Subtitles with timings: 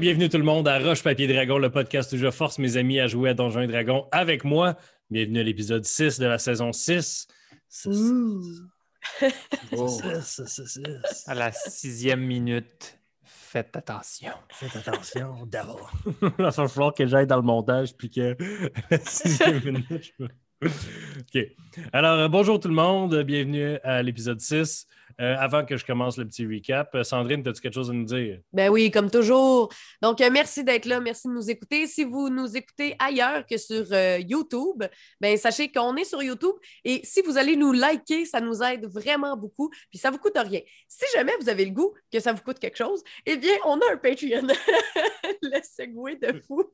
[0.00, 2.98] bienvenue tout le monde à Roche Papier Dragon, le podcast où je force mes amis
[3.00, 4.76] à jouer à Donjons et Dragons avec moi.
[5.10, 7.26] Bienvenue à l'épisode 6 de la saison 6.
[11.26, 14.32] À la sixième minute, faites attention.
[14.50, 15.92] Faites attention, d'abord.
[16.22, 18.36] Il va falloir que j'aille dans le montage puis que
[18.90, 20.28] la sixième minute, je peux-
[20.62, 21.46] OK.
[21.92, 23.22] Alors, euh, bonjour tout le monde.
[23.22, 24.86] Bienvenue à l'épisode 6.
[25.20, 28.04] Euh, avant que je commence le petit recap, euh, Sandrine, as-tu quelque chose à nous
[28.04, 28.40] dire?
[28.52, 29.72] Ben oui, comme toujours.
[30.02, 31.86] Donc, euh, merci d'être là, merci de nous écouter.
[31.86, 34.82] Si vous nous écoutez ailleurs que sur euh, YouTube,
[35.20, 38.86] ben sachez qu'on est sur YouTube et si vous allez nous liker, ça nous aide
[38.86, 39.70] vraiment beaucoup.
[39.90, 40.60] Puis ça vous coûte rien.
[40.88, 43.78] Si jamais vous avez le goût que ça vous coûte quelque chose, eh bien, on
[43.80, 44.46] a un Patreon.
[45.42, 46.64] le segway de fou.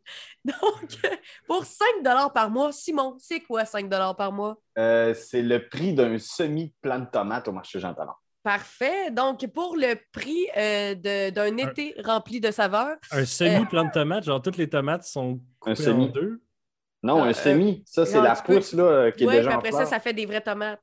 [0.45, 0.91] Donc,
[1.47, 1.87] pour 5
[2.33, 4.59] par mois, Simon, c'est quoi 5 par mois?
[4.79, 8.13] Euh, c'est le prix d'un semi-plant de tomates au marché Jean Talon.
[8.43, 9.11] Parfait.
[9.11, 13.91] Donc, pour le prix euh, de- d'un Un- été rempli de saveurs, Un semi-plant de
[13.91, 16.11] tomates, genre toutes les tomates sont coupées en semi.
[16.11, 16.41] deux?
[17.03, 17.83] Non, un euh, semi.
[17.87, 20.13] Ça, c'est la pousse là, qui est ouais, déjà puis en après ça, ça fait
[20.13, 20.81] des vraies tomates.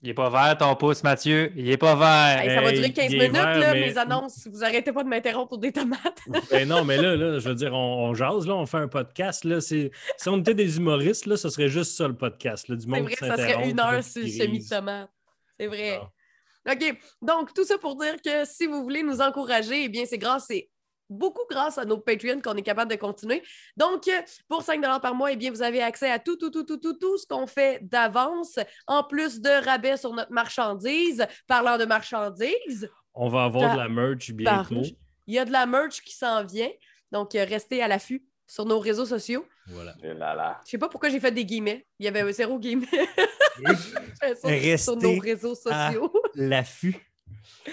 [0.00, 1.52] Il est pas vert ton pouce, Mathieu.
[1.56, 2.40] Il est pas vert.
[2.44, 4.46] Hey, ça va durer 15 il est minutes, vert, là, mais- mes annonces.
[4.46, 6.20] Vous arrêtez pas de m'interrompre pour des tomates.
[6.52, 8.86] Ben non, mais là, là, je veux dire, on, on jase, là, on fait un
[8.86, 9.44] podcast.
[9.44, 12.68] Là, c'est- si on était des humoristes, là, ce serait juste ça le podcast.
[12.68, 14.52] Là, du C'est monde vrai, qui ça serait une heure sur le des semi de
[14.58, 14.68] crises.
[14.68, 15.10] tomate.
[15.58, 16.00] C'est vrai.
[16.00, 16.72] Ah.
[16.74, 16.98] OK.
[17.22, 20.44] Donc, tout ça pour dire que si vous voulez nous encourager, eh bien, c'est grâce,
[20.48, 20.68] c'est
[21.10, 23.42] beaucoup grâce à nos Patreons qu'on est capable de continuer.
[23.76, 26.64] Donc, euh, pour 5 par mois, eh bien, vous avez accès à tout, tout, tout,
[26.64, 31.26] tout, tout, tout ce qu'on fait d'avance, en plus de rabais sur notre marchandise.
[31.46, 34.82] Parlant de marchandise, On va avoir Ta- de la merch bientôt.
[35.26, 36.70] il y a de la merch qui s'en vient.
[37.10, 39.46] Donc, euh, restez à l'affût sur nos réseaux sociaux.
[39.66, 39.94] Voilà.
[40.02, 40.60] Eh là là.
[40.64, 41.86] Je sais pas pourquoi j'ai fait des guillemets.
[41.98, 42.86] Il y avait zéro guillemets.
[44.22, 46.12] Restez sur nos réseaux à- sociaux.
[46.34, 46.96] L'affût.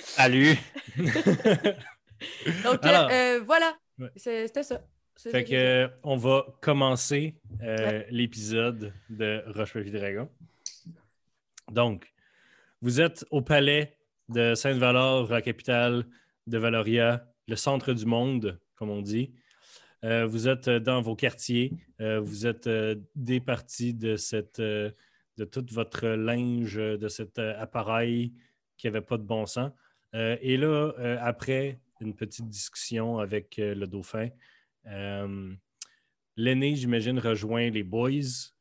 [0.02, 0.58] Salut.
[2.63, 3.09] Donc, euh, Alors.
[3.12, 3.78] euh, voilà.
[4.00, 4.09] Ouais.
[4.16, 4.81] C'était ça.
[5.18, 8.08] Fait que, euh, on va commencer euh, Ouais.
[8.12, 10.30] l'épisode de Roche Dragon.
[11.72, 12.14] Donc,
[12.81, 13.97] vous êtes au palais
[14.30, 16.06] de Sainte-Valore, la capitale
[16.47, 19.31] de Valoria, le centre du monde, comme on dit.
[20.03, 22.69] Euh, vous êtes dans vos quartiers, vous êtes
[23.16, 28.34] départis de cette de tout votre linge, de cet appareil
[28.78, 29.72] qui n'avait pas de bon sens.
[30.14, 30.91] Et là,
[31.22, 34.30] après une petite discussion avec euh, le dauphin,
[34.88, 35.54] euh,
[36.38, 38.52] L'aîné, j'imagine, rejoint les boys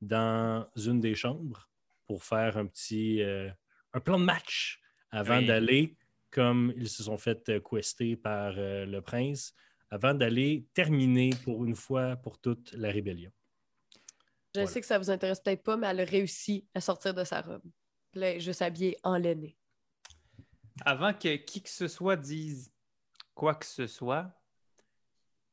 [0.00, 1.68] dans une des chambres
[2.06, 3.50] pour faire un petit euh,
[3.92, 5.46] un plan de match avant Oui.
[5.46, 5.96] d'aller,
[6.30, 9.52] comme ils se sont fait euh, quester par euh, le prince,
[9.90, 13.30] avant d'aller terminer pour une fois pour toute la rébellion.
[14.54, 14.66] Je Voilà.
[14.66, 17.42] sais que ça vous intéresse peut-être pas, mais elle a réussi à sortir de sa
[17.42, 17.62] robe.
[18.14, 19.56] Là, elle est juste habillée en lainée.
[20.84, 22.72] Avant que qui que ce soit dise
[23.38, 24.30] quoi que ce soit,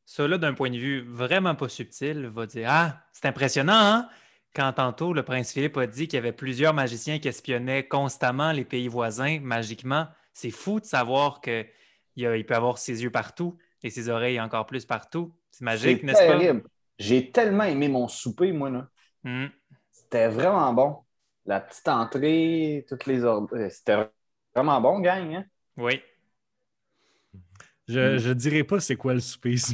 [0.06, 4.10] cela, d'un point de vue vraiment pas subtil, va dire Ah, c'est impressionnant, hein?
[4.54, 8.52] Quand tantôt, le prince Philippe a dit qu'il y avait plusieurs magiciens qui espionnaient constamment
[8.54, 10.08] les pays voisins magiquement.
[10.34, 11.68] C'est fou de savoir qu'il
[12.16, 15.36] il peut avoir ses yeux partout et ses oreilles encore plus partout.
[15.52, 16.40] C'est magique, C'est n'est-ce pas?
[16.40, 16.64] terrible.
[17.00, 18.70] J'ai tellement aimé mon souper, moi.
[18.70, 18.90] là.
[19.24, 19.48] Hmm.
[19.92, 20.98] C'était vraiment bon.
[21.46, 23.56] La petite entrée, toutes les ordres.
[23.56, 23.98] euh, C'était
[24.56, 25.34] vraiment bon, gang.
[25.36, 25.46] Hein?
[25.78, 26.02] Oui.
[27.88, 28.28] Je Mm.
[28.30, 29.56] ne dirais pas c'est quoi le souper.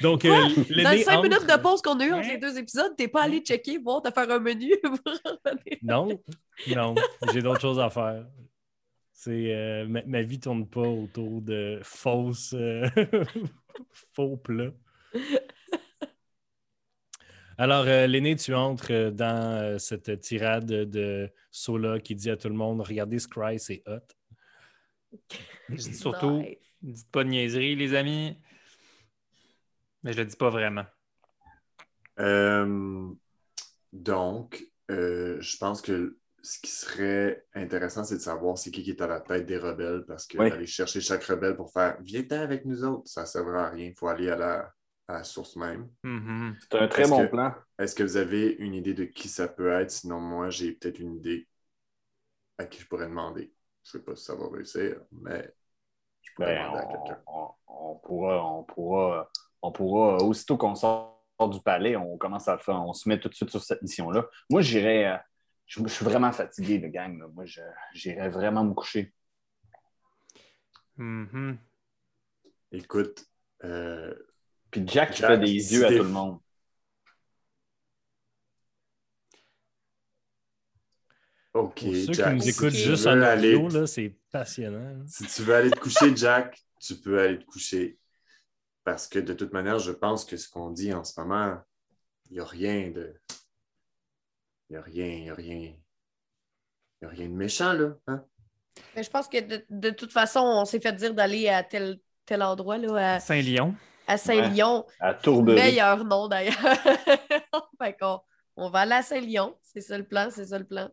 [0.00, 2.58] Donc, euh, Dans les cinq entre- minutes de pause qu'on a eu entre les deux
[2.58, 4.98] épisodes, t'es pas allé checker, voir, te faire un menu pour.
[5.82, 6.08] Non,
[6.74, 6.94] non,
[7.32, 8.26] j'ai d'autres choses à faire.
[9.12, 12.88] C'est euh, ma, ma vie tourne pas autour de fausses euh,
[14.14, 14.72] faux plats.
[17.58, 22.80] Alors, l'aîné, tu entres dans cette tirade de Sola qui dit à tout le monde
[22.80, 24.00] Regardez Scry, c'est hot.
[25.68, 26.58] Je dis surtout, Nice.
[26.82, 28.36] dites pas de niaiserie, les amis.
[30.02, 30.84] Mais je le dis pas vraiment.
[32.18, 33.08] Euh,
[33.92, 38.90] donc, euh, je pense que ce qui serait intéressant, c'est de savoir c'est qui qui
[38.90, 40.50] est à la tête des rebelles, parce que Oui.
[40.50, 43.86] aller chercher chaque rebelle pour faire Viens-t'en avec nous autres, ça ne servira à rien.
[43.86, 44.72] Il faut aller à la,
[45.06, 45.88] à la source même.
[46.02, 46.56] Mhm.
[46.60, 47.54] C'est un très bon que- plan.
[47.78, 49.90] Est-ce que vous avez une idée de qui ça peut être?
[49.90, 51.48] Sinon, moi, j'ai peut-être une idée
[52.58, 53.52] à qui je pourrais demander.
[53.84, 55.52] Je ne sais pas si ça va réussir, mais
[56.22, 57.22] je pourrais Ben, demander à on, quelqu'un.
[57.26, 59.30] on- on pourra, on pourra,
[59.62, 61.18] on pourra, aussitôt qu'on sort
[61.50, 64.26] du palais, on commence à faire, on se met tout de suite sur cette mission-là.
[64.50, 65.16] Moi, j'irais, euh,
[65.66, 67.18] je, je suis vraiment fatigué, le gang.
[67.18, 67.26] là.
[67.34, 67.60] Moi, je-
[67.94, 69.12] j'irais vraiment me coucher.
[70.96, 71.58] Mhm.
[72.70, 73.26] Écoute,
[73.64, 74.14] euh,
[74.70, 76.38] Puis Jack, qui Jack, fait des yeux à tout le monde.
[81.54, 83.86] OK, Pour ceux Jack, qui nous si écoutent tu juste veux en aller- audio, là,
[83.86, 85.04] c'est passionnant.
[85.06, 87.98] Si tu veux aller te coucher, Jack, tu peux aller te coucher.
[88.84, 91.58] Parce que de toute manière, je pense que ce qu'on dit en ce moment,
[92.30, 93.14] il n'y a rien de.
[94.70, 95.56] Il n'y a rien, il n'y a rien.
[95.58, 97.94] Il n'y a rien de méchant, là.
[98.06, 98.24] hein?
[98.96, 101.98] Mais je pense que de, de toute façon, on s'est fait dire d'aller à tel,
[102.24, 103.74] tel endroit, là, à, Saint-Lyon.
[104.06, 104.86] à Saint-Lyon.
[104.98, 105.56] À Tourberie.
[105.56, 106.56] Meilleur nom d'ailleurs.
[107.78, 108.20] fait qu'on
[108.56, 109.54] on va aller à Saint-Lyon.
[109.62, 110.88] C'est ça le plan, c'est ça le plan.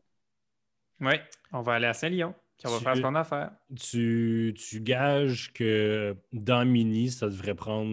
[1.02, 1.14] Oui,
[1.54, 2.34] on va aller à Saint-Lyon.
[2.58, 3.52] Puis on va Tu- faire ce qu'on a à faire.
[3.80, 7.90] Tu, tu gages que dans Mini, ça devrait prendre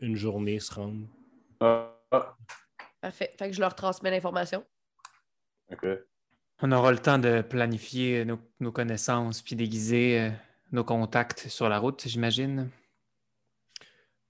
[0.00, 1.06] une journée se rendre.
[1.60, 2.36] Ah, ah,
[3.00, 3.32] Parfait.
[3.38, 4.64] Fait que je leur transmets l'information.
[5.72, 5.86] ok.
[6.60, 10.30] On aura le temps de planifier nos, nos connaissances puis déguiser euh,
[10.72, 12.68] nos contacts sur la route, j'imagine.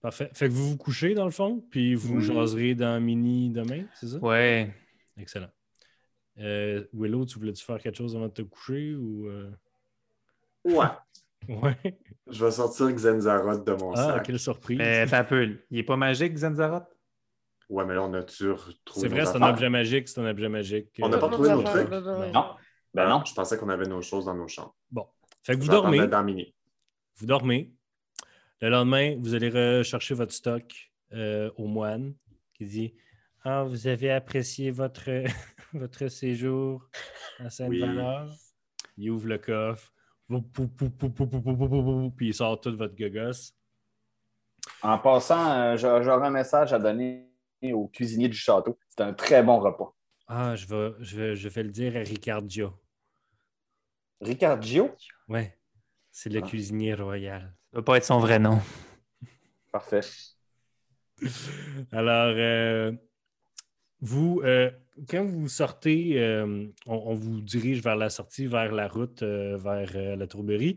[0.00, 0.30] Parfait.
[0.34, 2.22] Fait que vous vous couchez dans le fond, puis vous Oui.
[2.24, 4.18] jaserez dans Mini demain, c'est ça?
[4.18, 4.72] Ouais.
[5.16, 5.48] Excellent.
[6.40, 9.26] Euh, Willow, tu voulais-tu faire quelque chose avant de te coucher ou.
[9.28, 9.50] euh?
[10.64, 10.86] Ouais.
[11.48, 11.76] Ouais.
[12.26, 14.24] Je vais sortir Xenzaroth de mon Ah, sac.
[14.24, 14.76] quelle surprise.
[14.76, 15.56] Mais peu.
[15.70, 16.88] Il est pas magique, Zanzaroth?
[17.68, 20.48] Ouais, mais là, on a-tu retrouvé C'est vrai, c'est un objet magique, c'est un objet
[20.48, 20.88] magique.
[21.00, 21.88] On n'a pas Euh, trouvé nos trucs?
[22.34, 22.54] Non.
[22.92, 23.24] Ben non.
[23.24, 24.74] Je pensais qu'on avait nos choses dans nos chambres.
[24.90, 25.06] Bon.
[25.44, 26.00] Fait que vous dormez.
[26.00, 26.54] d'être dans Mini.
[27.16, 27.72] Vous dormez.
[28.60, 29.48] Le lendemain, vous allez
[29.78, 32.14] rechercher votre stock euh, au moine
[32.54, 32.94] qui dit
[33.44, 35.24] ah, vous avez apprécié votre,
[36.08, 36.88] séjour
[37.38, 38.28] à Sainte-Valeur.
[38.28, 38.36] Oui.
[38.96, 39.92] Il ouvre le coffre.
[42.16, 43.54] Puis il sort toute votre gogosse.
[44.82, 47.28] En passant, euh, j'aurai un message à donner
[47.72, 48.78] au cuisinier du château.
[48.88, 49.94] C'est un très bon repas.
[50.26, 52.74] Ah, je vais, le dire à Ricardio.
[54.20, 54.94] Ricardio?
[55.28, 55.48] Oui.
[56.10, 56.46] C'est le ah.
[56.46, 57.40] cuisinier royal.
[57.40, 58.60] Ça ne doit pas être son vrai nom.
[59.72, 60.00] Parfait.
[61.92, 62.92] Alors, euh,
[64.00, 64.70] vous, euh,
[65.08, 70.16] quand vous sortez, euh, on, vous dirige vers la sortie, vers la route, euh, vers
[70.16, 70.76] la tourberie,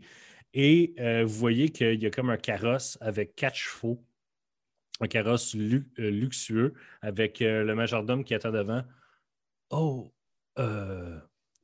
[0.54, 4.04] et vous voyez qu'il y a comme un carrosse avec quatre chevaux,
[5.00, 8.82] un carrosse lu- luxueux, avec le majordome qui attend devant.
[9.70, 10.12] Oh,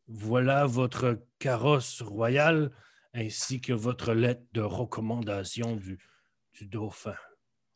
[0.06, 2.70] voilà votre carrosse royal,
[3.12, 5.98] ainsi que votre lettre de recommandation du,
[6.54, 7.14] du dauphin.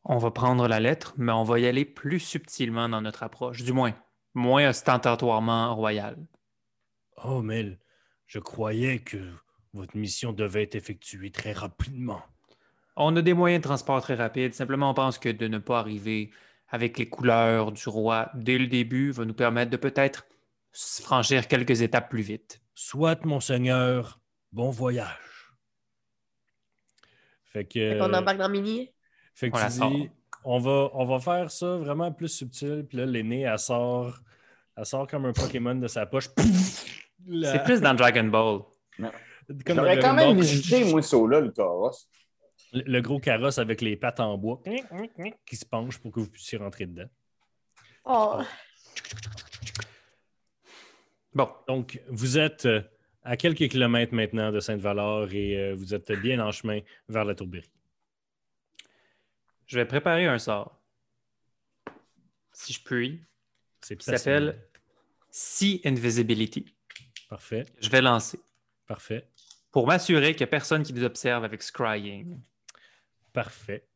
[0.05, 3.63] On va prendre la lettre, mais on va y aller plus subtilement dans notre approche.
[3.63, 3.95] Du moins,
[4.35, 6.17] moins ostentatoirement royal.
[7.25, 7.79] Oh, Mel,
[8.27, 9.19] je croyais que
[9.73, 12.23] votre mission devait être effectuée très rapidement.
[12.97, 14.55] On a des moyens de transport très rapides.
[14.55, 16.31] Simplement, on pense que de ne pas arriver
[16.69, 20.27] avec les couleurs du roi dès le début va nous permettre de peut-être
[20.73, 22.61] franchir quelques étapes plus vite.
[22.75, 24.21] Soit, monseigneur,
[24.53, 25.09] bon voyage.
[27.45, 28.91] Fait que, Fait qu'on embarque dans Mini.
[29.35, 29.91] Fait que On tu sort.
[29.91, 30.11] dis,
[30.45, 32.85] on va, on va faire ça vraiment plus subtil.
[32.89, 34.19] Puis là, l'aîné, elle sort,
[34.77, 36.29] elle sort comme un Pokémon de sa poche.
[37.27, 38.61] La- C'est plus dans Dragon Ball.
[39.67, 42.09] J'aurais quand même visité, moi, ça-là, le carrosse.
[42.73, 44.63] Le, le gros carrosse avec les pattes en bois
[45.47, 47.09] qui se penche pour que vous puissiez rentrer dedans.
[48.05, 48.41] Oh.
[51.35, 52.83] Bon, Donc, vous êtes euh,
[53.23, 57.35] à quelques kilomètres maintenant de Sainte-Valeur et euh, vous êtes bien en chemin vers la
[57.35, 57.71] Tourberie.
[59.73, 60.79] Je vais préparer un sort.
[62.53, 63.25] Si je puis.
[63.81, 64.69] C'est Qui s'appelle
[65.31, 66.67] Sea Invisibility.
[67.31, 68.39] Parfait, Je vais lancer
[68.87, 69.27] parfait,
[69.71, 72.39] pour m'assurer qu'il n'y a personne qui nous observe avec Scrying.
[73.33, 73.89] parfait.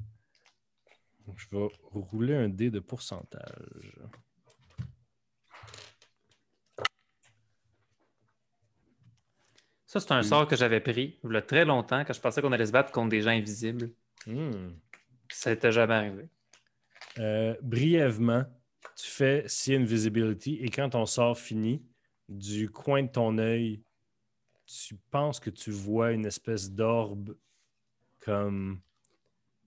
[1.26, 3.99] Donc, je vais rouler un dé de pourcentage.
[9.85, 12.40] Ça, c'est un sort que j'avais pris il y a très longtemps quand je pensais
[12.40, 13.90] qu'on allait se battre contre des gens invisibles.
[14.26, 14.71] Hmm.
[15.30, 16.28] Ça n'était jamais arrivé?
[17.18, 18.45] Euh, brièvement,
[18.97, 21.83] tu fais See Invisibility et quand ton sort finit,
[22.28, 23.83] du coin de ton œil,
[24.66, 27.37] tu penses que tu vois une espèce d'orbe
[28.21, 28.80] comme.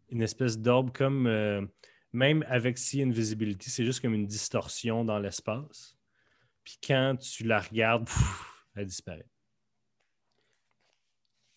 [0.09, 1.27] Une espèce d'orbe comme.
[1.27, 1.65] euh,
[2.11, 5.95] même avec See Invisibility, c'est juste comme une distorsion dans l'espace.
[6.63, 9.27] Puis quand tu la regardes, pff, elle disparaît.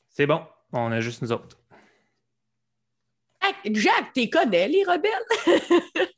[0.09, 1.62] C'est bon, on a juste nous autres.
[3.65, 6.09] Jack, t'es connais, les rebelles?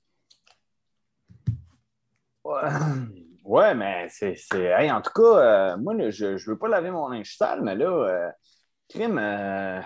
[2.45, 2.61] Ouais,
[3.45, 4.35] Ouais, mais c'est.
[4.37, 5.23] c'est- hey, en tout cas,
[5.75, 8.31] euh, moi, là, je ne veux pas laver mon linge sale, mais là, euh,
[8.89, 9.81] crime, euh,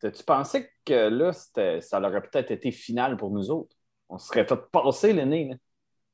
[0.00, 3.76] t'as-tu pensé que là, c'était- ça aurait peut-être été final pour nous autres?
[4.08, 5.48] On se serait fait passer le nez.
[5.50, 5.56] là.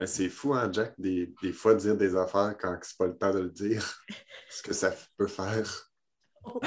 [0.01, 3.17] Mais c'est fou, hein, Jack, des, des fois dire des affaires quand c'est pas le
[3.19, 4.05] temps de le dire.
[4.51, 5.88] Ce que ça peut faire.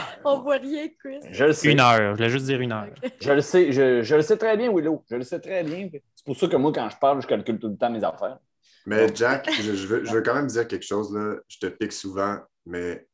[0.26, 1.20] On voit rien, Chris.
[1.32, 1.72] Je le sais.
[1.72, 2.90] Une heure, je voulais juste dire une heure.
[3.22, 5.04] Je le sais, je, je le sais très bien, Willow.
[5.10, 5.90] Je le sais très bien.
[6.16, 8.38] C'est pour ça que moi, quand je parle, je calcule tout le temps mes affaires.
[8.86, 11.14] Mais Jack, je, je veux, je veux quand même dire quelque chose.
[11.14, 11.36] Là.
[11.48, 13.08] Je te pique souvent, mais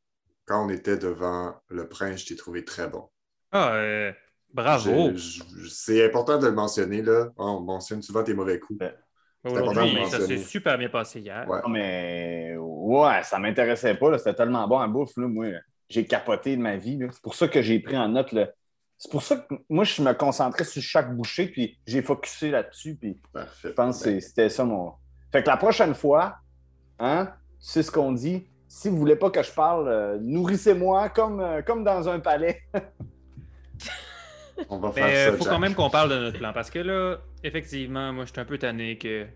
[0.46, 3.08] quand on était devant le prince, je t'ai trouvé très bon.
[3.52, 4.12] Ah, euh,
[4.52, 5.12] bravo.
[5.68, 7.28] C'est important de le mentionner, là.
[7.36, 8.82] On mentionne souvent tes mauvais coups.
[9.44, 11.46] Aujourd'hui, de ça s'est super bien passé hier.
[11.48, 11.60] Ouais.
[11.62, 14.18] Non, mais ouais, ça m'intéressait pas.
[14.18, 15.16] C'était tellement bon à bouffe.
[15.16, 15.28] Là.
[15.28, 15.46] Moi,
[15.88, 16.98] j'ai capoté de ma vie.
[17.12, 18.32] C'est pour ça que j'ai pris en note.
[18.32, 18.48] le-
[18.98, 22.96] C'est pour ça que moi, je me concentrais sur chaque bouchée, puis j'ai focusé là-dessus.
[22.96, 23.68] Puis Parfait.
[23.68, 24.92] je pense que c'est- c'était ça mon.
[25.32, 26.36] Fait que la prochaine fois,
[26.98, 27.26] hein,
[27.60, 28.46] tu sais ce qu'on dit.
[28.66, 32.60] Si vous voulez pas que je parle, euh, nourrissez-moi comme, euh, comme dans un palais.
[34.68, 35.52] On va faire Mais ça, il faut Jack.
[35.52, 36.52] quand même qu'on parle de notre plan.
[36.52, 39.26] Parce que là, effectivement, moi, je suis un peu tanné que.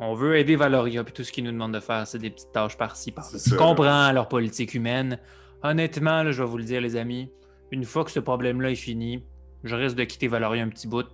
[0.00, 2.50] On veut aider Valoria, puis tout ce qu'ils nous demandent de faire, c'est des petites
[2.50, 3.38] tâches par-ci, par-là.
[3.46, 5.20] Je comprends leur politique humaine.
[5.64, 7.32] Honnêtement, là, je vais vous le dire, les amis,
[7.70, 9.24] une fois que ce problème-là est fini,
[9.64, 11.06] je risque de quitter Valoria un petit bout.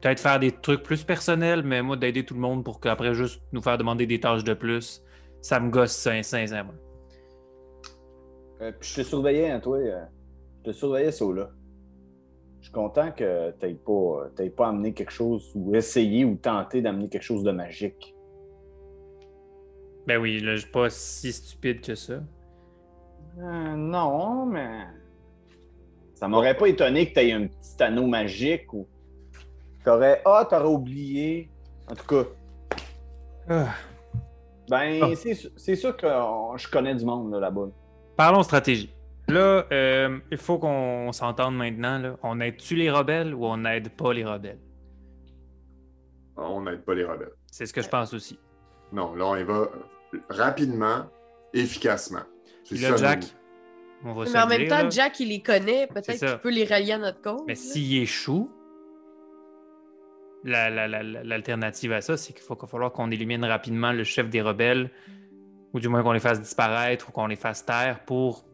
[0.00, 3.40] Peut-être faire des trucs plus personnels, mais moi, d'aider tout le monde pour qu'après, juste
[3.52, 5.00] nous faire demander des tâches de plus,
[5.40, 6.74] ça me gosse sin- sincèrement.
[8.60, 9.78] Euh, puis je te surveillais, hein, toi.
[9.78, 10.04] euh,
[10.58, 11.50] je te surveillais, ça là.
[12.60, 16.82] Je suis content que tu pas, t'aies pas amené quelque chose ou essayé ou tenté
[16.82, 18.16] d'amener quelque chose de magique.
[20.06, 22.22] Ben oui, là, je suis pas si stupide que ça.
[23.38, 24.86] Euh, non, mais.
[26.14, 28.86] Ça m'aurait pas étonné que tu aies un petit anneau magique ou.
[29.84, 30.22] T'aurais.
[30.24, 31.50] Ah, t'aurais oublié.
[31.90, 32.24] En tout cas,
[33.48, 33.74] Ah.
[34.68, 35.08] ben, Ah.
[35.56, 37.66] c'est sûr que euh, je connais du monde là, là-bas.
[38.16, 38.90] Parlons stratégie.
[39.28, 41.98] Là, euh, il faut qu'on s'entende maintenant.
[41.98, 42.16] Là.
[42.22, 44.60] On aide-tu les rebelles ou on n'aide pas les rebelles?
[46.36, 47.32] On n'aide pas les rebelles.
[47.50, 48.38] C'est ce que je pense aussi.
[48.92, 49.68] Non, là, on y va
[50.30, 51.06] rapidement,
[51.52, 52.20] efficacement.
[52.68, 53.24] Puis là, ça, Jack,
[54.02, 54.10] nous.
[54.10, 54.90] on va Mais se en même dire, temps, là.
[54.90, 55.86] Jack, il les connaît.
[55.86, 57.42] Peut-être qu'il peut les rallier à notre cause.
[57.46, 58.50] Mais s'il échoue,
[60.44, 64.04] la- la- la- la- l'alternative à ça, c'est qu'il va falloir qu'on élimine rapidement le
[64.04, 64.90] chef des rebelles,
[65.72, 68.44] ou du moins qu'on les fasse disparaître ou qu'on les fasse taire pour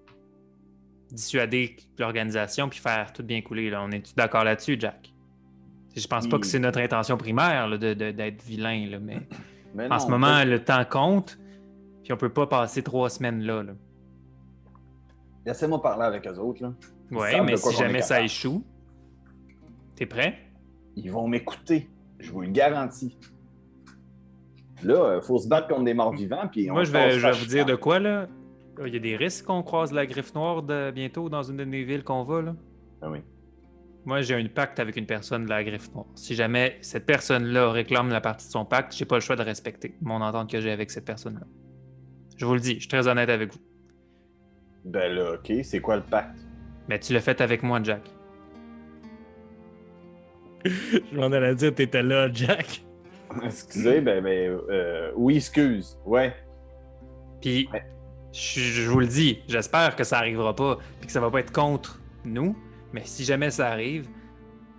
[1.11, 3.69] dissuader l'organisation puis faire tout bien couler.
[3.71, 3.83] Là.
[3.83, 5.13] On est d'accord là-dessus, Jack?
[5.97, 9.19] Je pense pas que c'est notre intention primaire là, de- de- d'être vilain, là, mais
[9.75, 11.37] Mais en non, ce moment, le temps compte,
[12.05, 13.65] puis on peut pas passer trois semaines là.
[13.65, 13.73] là.
[15.47, 16.63] Laissez-moi parler avec eux autres.
[16.63, 16.73] Là.
[17.11, 18.63] Ouais, mais si jamais ça échoue,
[19.97, 20.39] t'es prêt?
[20.97, 21.89] Ils vont m'écouter.
[22.19, 23.17] Je vous le garantis.
[24.83, 26.49] Là, il faut se battre contre des morts vivants.
[26.51, 28.29] Puis on Moi, je vais, je vais vous dire de quoi, là.
[28.85, 31.65] Il y a des risques qu'on croise la griffe noire de, bientôt dans une de
[31.65, 32.55] nos villes qu'on va, là.
[33.03, 33.19] Ah oui.
[34.07, 36.07] Moi, j'ai un pacte avec une personne de la griffe noire.
[36.15, 39.43] Si jamais cette personne-là réclame la partie de son pacte, j'ai pas le choix de
[39.43, 41.47] respecter mon entente que j'ai avec cette personne-là.
[42.37, 43.59] Je vous le dis, je suis très honnête avec vous.
[44.85, 46.39] Ben là, OK, c'est quoi le pacte?
[46.89, 48.03] Mais tu l'as fait avec moi, Jack.
[50.65, 52.83] Je m'en allais dire, t'étais là, Jack.
[53.45, 55.99] Excusez, ben, ben euh, oui, excuse.
[56.05, 56.35] Ouais.
[57.41, 57.85] Puis, Ouais.
[58.33, 61.41] je, je vous le dis, j'espère que ça arrivera pas, puis que ça va pas
[61.41, 62.57] être contre nous.
[62.93, 64.09] Mais si jamais ça arrive,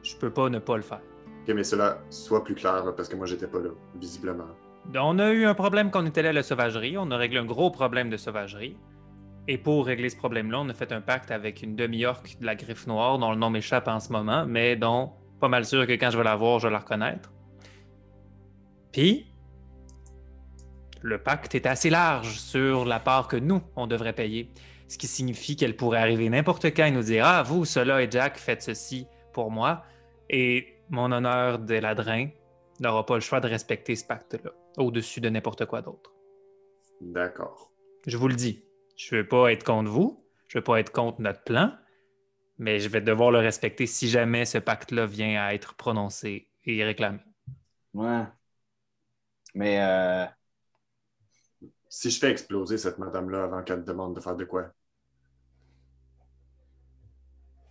[0.03, 1.01] je peux pas ne pas le faire.
[1.47, 4.47] Ok, mais cela soit plus clair, là, parce que moi, j'étais pas là, visiblement.
[4.95, 6.97] On a eu un problème quand on était allé à la sauvagerie.
[6.97, 8.75] On a réglé un gros problème de sauvagerie.
[9.47, 12.55] Et pour régler ce problème-là, on a fait un pacte avec une demi-orque de la
[12.55, 15.93] griffe noire, dont le nom m'échappe en ce moment, mais dont pas mal sûr que
[15.93, 17.31] quand je vais la voir, je vais la reconnaître.
[18.91, 19.25] Puis,
[21.01, 24.51] le pacte est assez large sur la part que nous, on devrait payer.
[24.87, 28.11] Ce qui signifie qu'elle pourrait arriver n'importe quand et nous dire Ah, vous, cela et
[28.11, 29.83] Jack, faites ceci pour moi.
[30.29, 32.27] Et mon honneur de ladrin
[32.79, 36.11] n'aura pas le choix de respecter ce pacte-là, au-dessus de n'importe quoi d'autre.
[36.99, 37.71] D'accord.
[38.05, 38.63] Je vous le dis,
[39.09, 41.73] je ne veux pas être contre vous, je ne veux pas être contre notre plan,
[42.59, 46.83] mais je vais devoir le respecter si jamais ce pacte-là vient à être prononcé et
[46.83, 47.19] réclamé.
[47.93, 48.25] Ouais.
[49.53, 50.25] Mais euh,
[51.89, 54.73] Si je fais exploser cette madame-là avant qu'elle te demande de faire de quoi?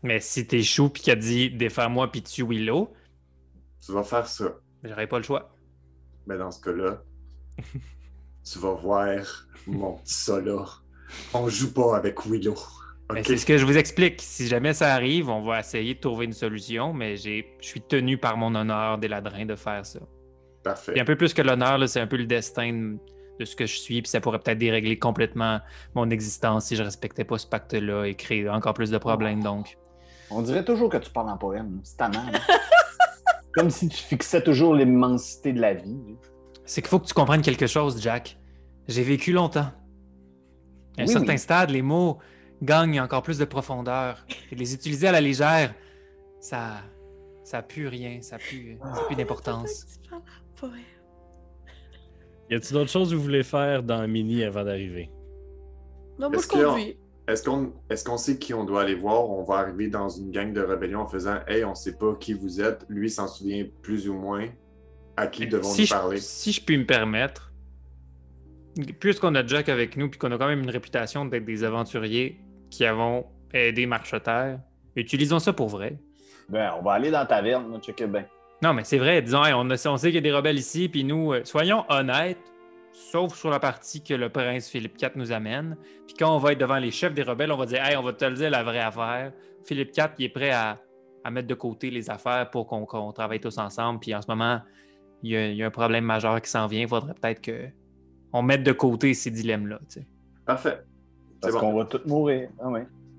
[0.02, 2.92] Mais si t'es chou puis qu'elle dit défends-moi puis tue Willow,
[3.80, 4.60] Tu vas faire ça.
[4.82, 5.50] j'aurai pas le choix.
[6.26, 7.04] Mais dans ce cas-là,
[8.44, 10.66] tu vas voir mon petit Sola.
[11.34, 12.56] On joue pas avec Willow.
[13.10, 13.22] Ok?
[13.24, 14.20] C'est ce que je vous explique.
[14.20, 17.80] Si jamais ça arrive, on va essayer de trouver une solution, mais j'ai, je suis
[17.80, 20.00] tenu par mon honneur des ladrins de faire ça.
[20.62, 20.92] Parfait.
[20.92, 22.96] Puis un peu plus que l'honneur, là, c'est un peu le destin
[23.38, 25.60] de ce que je suis, puis ça pourrait peut-être dérégler complètement
[25.94, 29.42] mon existence si je respectais pas ce pacte-là et créer encore plus de problèmes.
[29.42, 29.78] Donc,
[30.30, 31.80] on dirait toujours que tu parles en poème.
[31.82, 32.12] C'est hein.
[33.54, 35.96] Comme si tu fixais toujours l'immensité de la vie.
[36.64, 38.38] c'est qu'il faut que tu comprennes quelque chose, Jack.
[38.86, 39.72] J'ai vécu longtemps.
[40.98, 41.38] À un Oui, certain oui.
[41.38, 42.18] stade, les mots
[42.62, 44.24] gagnent encore plus de profondeur.
[44.50, 45.74] Et les utiliser à la légère,
[46.40, 46.78] ça,
[47.44, 49.86] ça a plus rien, ça a plus, plus d'importance.
[52.50, 55.08] Y a-t-il d'autres choses que vous voulez faire dans Mini avant d'arriver?
[56.18, 56.96] Non, moi, Est-ce je qu'on- conduis.
[57.28, 59.30] Est-ce qu'on est qu'on sait qui on doit aller voir?
[59.30, 62.34] On va arriver dans une gang de rébellion en faisant Hey, on sait pas qui
[62.34, 62.84] vous êtes.
[62.88, 64.48] Lui s'en souvient plus ou moins.
[65.16, 66.18] À qui devons-nous si je, parler?
[66.18, 67.49] si je puis me permettre,
[68.84, 72.38] puisqu'on a Jack avec nous, puis qu'on a quand même une réputation d'être des aventuriers
[72.70, 74.60] qui avons aidé Marcheterre,
[74.96, 75.98] utilisons ça pour vrai.
[76.48, 78.26] Ben, on va aller dans la taverne, checker bien.
[78.62, 80.58] Non, mais c'est vrai, disons, hey, on, a- on sait qu'il y a des rebelles
[80.58, 82.38] ici, puis nous, euh, soyons honnêtes,
[82.92, 85.76] sauf sur la partie que le prince Philippe IV nous amène.
[86.06, 88.02] Puis quand on va être devant les chefs des rebelles, on va dire, hey, on
[88.02, 89.32] va te le dire la vraie affaire.
[89.64, 90.78] Philippe IV, il est prêt à,
[91.24, 94.00] à mettre de côté les affaires pour qu'on travaille tous ensemble.
[94.00, 94.60] Puis en ce moment,
[95.22, 96.82] il y a, il y a un problème majeur qui s'en vient.
[96.82, 97.68] Il faudrait peut-être que
[98.32, 99.78] on mette de côté ces dilemmes-là.
[99.88, 100.06] tu sais.
[100.46, 100.78] Parfait.
[101.34, 101.60] C'est Parce bon.
[101.60, 102.48] qu'on va tous mourir.
[102.62, 102.68] Ah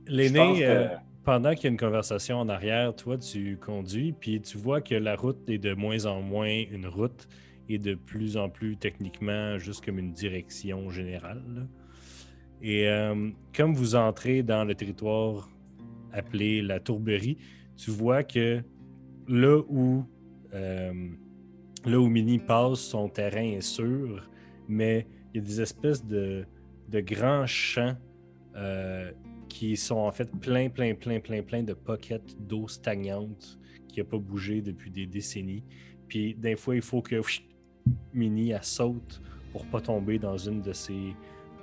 [0.07, 0.87] L'aîné, que- euh,
[1.23, 4.95] pendant qu'il y a une conversation en arrière, toi, tu conduis, puis tu vois que
[4.95, 7.27] la route est de moins en moins une route
[7.69, 11.41] et de plus en plus techniquement juste comme une direction générale.
[11.55, 11.61] là.
[12.63, 15.49] Et euh, comme vous entrez dans le territoire
[16.13, 17.37] appelé la Tourberie,
[17.77, 18.61] tu vois que
[19.27, 20.03] là où,
[20.53, 20.93] euh,
[21.85, 24.27] là où Mini passe, son terrain est sûr,
[24.71, 26.45] mais il y a des espèces de,
[26.87, 27.95] de grands champs
[28.55, 29.11] euh,
[29.49, 33.59] qui sont en fait plein, plein, plein, plein, plein de pockets d'eau stagnante
[33.89, 35.63] qui n'a pas bougé depuis des décennies.
[36.07, 37.21] Puis des fois, il faut que
[38.13, 41.13] Mini elle saute pour pas tomber dans une de ces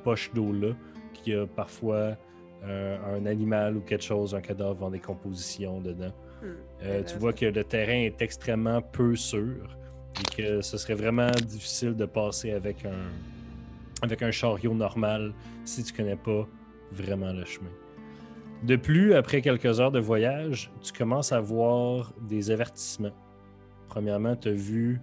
[0.05, 0.75] poches d'eau-là,
[1.15, 2.19] qui a parfois
[2.63, 6.13] euh, un animal ou quelque chose, un cadavre en décomposition dedans.
[6.43, 6.47] Hmm.
[6.83, 9.79] Euh, tu vois que le terrain est extrêmement peu sûr
[10.21, 13.11] et que ce serait vraiment difficile de passer avec un,
[14.03, 15.33] avec un chariot normal
[15.65, 16.47] si tu connais pas
[16.93, 17.71] vraiment le chemin.
[18.65, 23.15] De plus, après quelques heures de voyage, tu commences à voir des avertissements.
[23.89, 25.01] Premièrement, tu as vu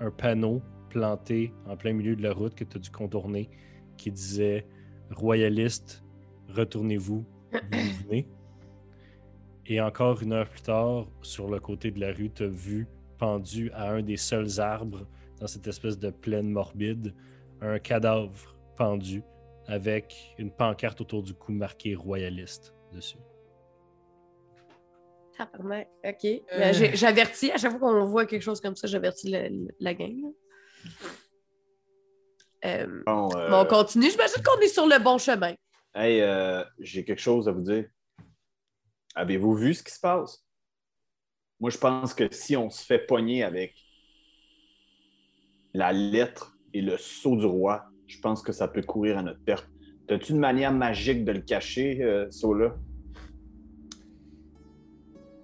[0.00, 3.50] un panneau planté en plein milieu de la route que tu as dû contourner
[3.96, 4.66] qui disait
[5.10, 6.02] Royaliste,
[6.54, 8.26] retournez-vous, vous venez.
[9.66, 12.86] Et encore une heure plus tard, sur le côté de la rue, tu as vu
[13.18, 15.06] pendu à un des seuls arbres
[15.40, 17.14] dans cette espèce de plaine morbide,
[17.60, 19.22] un cadavre pendu
[19.66, 23.18] avec une pancarte autour du cou marquée royaliste dessus.
[25.36, 26.42] Tabarnak, OK.
[26.50, 29.92] Ben, j'ai- J'avertis, à chaque fois qu'on voit quelque chose comme ça, j'avertis le- la
[29.94, 30.32] gang.
[32.64, 34.10] Euh, Bon, euh, bon, on continue.
[34.10, 35.54] J'imagine qu'on est sur le bon chemin.
[35.94, 37.86] hey, euh, j'ai quelque chose à vous dire.
[39.14, 40.45] Avez-vous vu ce qui se passe?
[41.60, 43.74] Moi, je pense que si on se fait pogner avec
[45.72, 49.40] la lettre et le sceau du roi, je pense que ça peut courir à notre
[49.40, 49.68] perte.
[50.08, 52.76] As-tu une manière magique de le cacher, euh, ce sceau-là?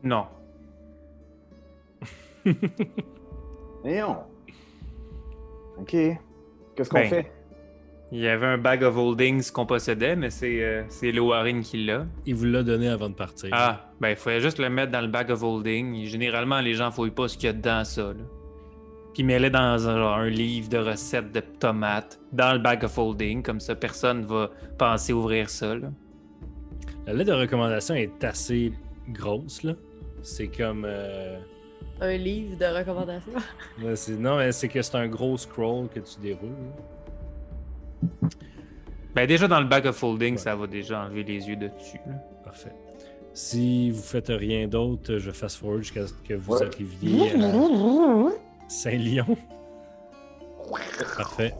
[0.02, 0.26] Non.
[3.82, 4.18] Voyons.
[5.78, 5.90] OK.
[5.90, 7.32] Qu'est-ce qu'on Ben, fait?
[8.14, 11.82] Il y avait un bag of holdings qu'on possédait, mais c'est euh, c'est Lowarin qui
[11.86, 12.04] l'a.
[12.26, 13.48] Il vous l'a donné avant de partir.
[13.52, 16.04] Ah, ben il fallait juste le mettre dans le bag of holding.
[16.04, 18.02] Généralement, les gens fouillent pas ce qu'il y a dedans ça.
[18.08, 18.24] Là.
[19.14, 22.96] Puis mêler dans un, genre, un livre de recettes de tomates dans le bag of
[22.98, 25.74] holding, comme ça personne va penser ouvrir ça.
[25.74, 25.88] Là.
[27.06, 28.72] La lettre de recommandation est assez
[29.08, 29.72] grosse, là.
[30.22, 30.84] C'est comme.
[30.86, 31.38] euh,
[32.00, 32.64] Un livre de
[33.96, 36.50] c'est- non, mais c'est que c'est un gros scroll que tu déroules.
[36.50, 36.84] là.
[39.14, 40.38] Ben déjà dans le bag of holding, Ouais.
[40.38, 42.00] ça va déjà enlever les yeux de dessus.
[42.06, 42.14] là.
[42.44, 42.72] Parfait.
[43.34, 46.66] Si vous faites rien d'autre, je fast forward jusqu'à ce que vous Ouais.
[46.66, 49.36] arriviez à Saint-Lyon.
[51.16, 51.54] Parfait.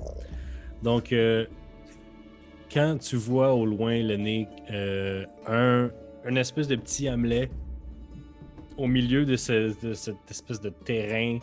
[0.82, 1.46] Donc, euh,
[2.72, 5.90] quand tu vois au loin le nez euh, un,
[6.28, 7.50] une espèce de petit hamelet
[8.78, 11.38] au milieu de, ce- de cette espèce de terrain,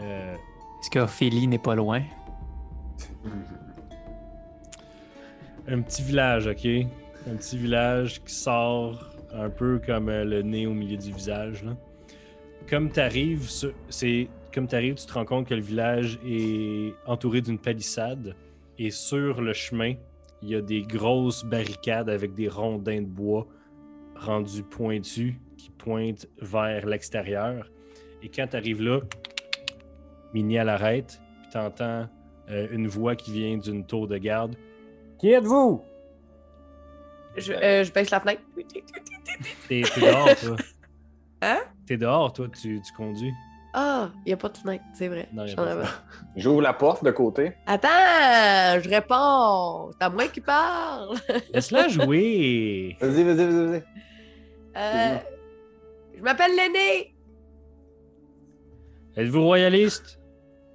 [0.00, 0.34] euh,
[0.80, 2.02] Est-ce qu'Ophélie n'est pas loin?
[5.68, 6.66] un petit village, ok?
[7.30, 11.62] Un petit village qui sort un peu comme euh, le nez au milieu du visage.
[11.62, 11.76] Là.
[12.68, 13.48] Comme tu arrives,
[14.52, 18.36] comme tu tu te rends compte que le village est entouré d'une palissade
[18.78, 19.94] et sur le chemin,
[20.42, 23.46] il y a des grosses barricades avec des rondins de bois
[24.16, 27.70] rendus pointus qui pointent vers l'extérieur.
[28.22, 29.00] Et quand tu arrives là,
[30.34, 32.08] Mini elle arrête, puis tu entends
[32.48, 34.56] une voix qui vient d'une tour de garde.
[35.22, 35.80] Qui êtes-vous?
[37.36, 38.42] Je, euh, je baisse la fenêtre.
[39.68, 40.56] T'es t'es dehors, toi.
[41.44, 41.58] Hein?
[41.86, 43.32] T'es dehors, toi, tu, tu conduis.
[43.72, 45.28] Ah, il n'y a pas de fenêtre, c'est vrai.
[45.32, 45.82] Non, y a pas de
[46.36, 47.52] J'ouvre la porte de côté.
[47.66, 47.88] Attends,
[48.80, 49.92] je réponds.
[49.92, 51.16] C'est à moi qui parle.
[51.54, 52.96] Laisse-la jouer.
[53.00, 53.84] Vas-y, vas-y, vas-y, vas-y.
[54.76, 55.18] Euh,
[56.16, 57.14] je m'appelle l'aîné.
[59.16, 60.18] Êtes-vous royaliste?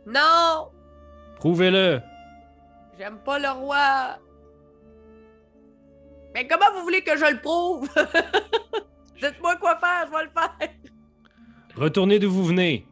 [0.06, 0.70] Non,
[1.36, 2.00] Prouvez-le.
[2.98, 4.18] j'aime pas le roi.
[6.38, 7.90] Mais comment vous voulez que je le prouve?
[9.20, 10.70] Dites-moi quoi faire, je vais le faire.
[11.76, 12.86] Retournez d'où vous venez.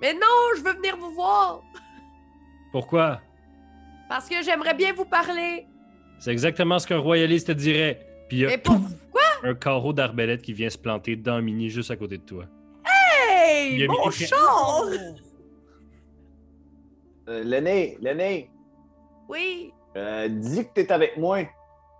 [0.00, 0.20] Mais non,
[0.56, 1.60] je veux venir vous voir.
[2.70, 3.20] Pourquoi?
[4.08, 5.66] Parce que j'aimerais bien vous parler.
[6.20, 8.06] C'est exactement ce qu'un royaliste te dirait.
[8.28, 9.22] Puis il y a Mais pourquoi?
[9.42, 12.44] un carreau d'arbalète qui vient se planter dans Mini juste à côté de toi.
[13.72, 14.84] Il y Hey, a mon fait- char!
[17.28, 18.50] Euh, L'aîné, l'aîné,
[19.28, 21.38] Oui, euh, dis que t'es avec moi.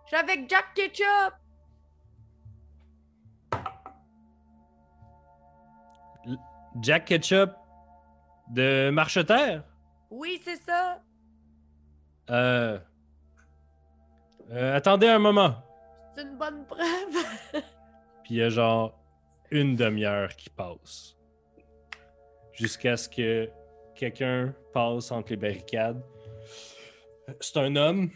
[0.04, 1.34] Je suis avec Jack Ketchup.
[6.80, 7.50] Jack Ketchup
[8.48, 9.64] de Marcheterre?
[10.10, 11.02] Oui, c'est ça.
[12.30, 12.78] Euh...
[14.50, 15.54] euh, attendez un moment.
[16.14, 16.82] C'est une bonne preuve.
[18.24, 18.98] Puis il y a genre
[19.50, 21.16] une demi-heure qui passe.
[22.52, 23.50] Jusqu'à ce que
[23.94, 26.02] quelqu'un passe entre les barricades.
[27.40, 28.10] C'est un homme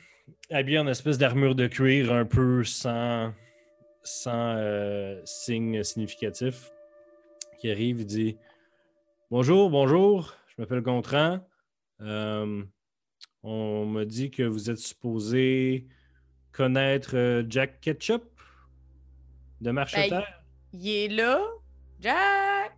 [0.50, 3.32] habillé en espèce d'armure de cuir un peu sans,
[4.02, 6.70] sans euh, signe significatif
[7.58, 8.36] qui arrive et dit
[9.30, 11.40] Bonjour, bonjour, je m'appelle Gontran.
[12.00, 12.62] Euh,
[13.42, 15.88] on m'a dit que vous êtes supposé
[16.52, 18.24] connaître euh, Jack Ketchup
[19.60, 20.42] de Marcheterre.
[20.72, 21.40] Il est là.
[21.98, 22.72] Jack!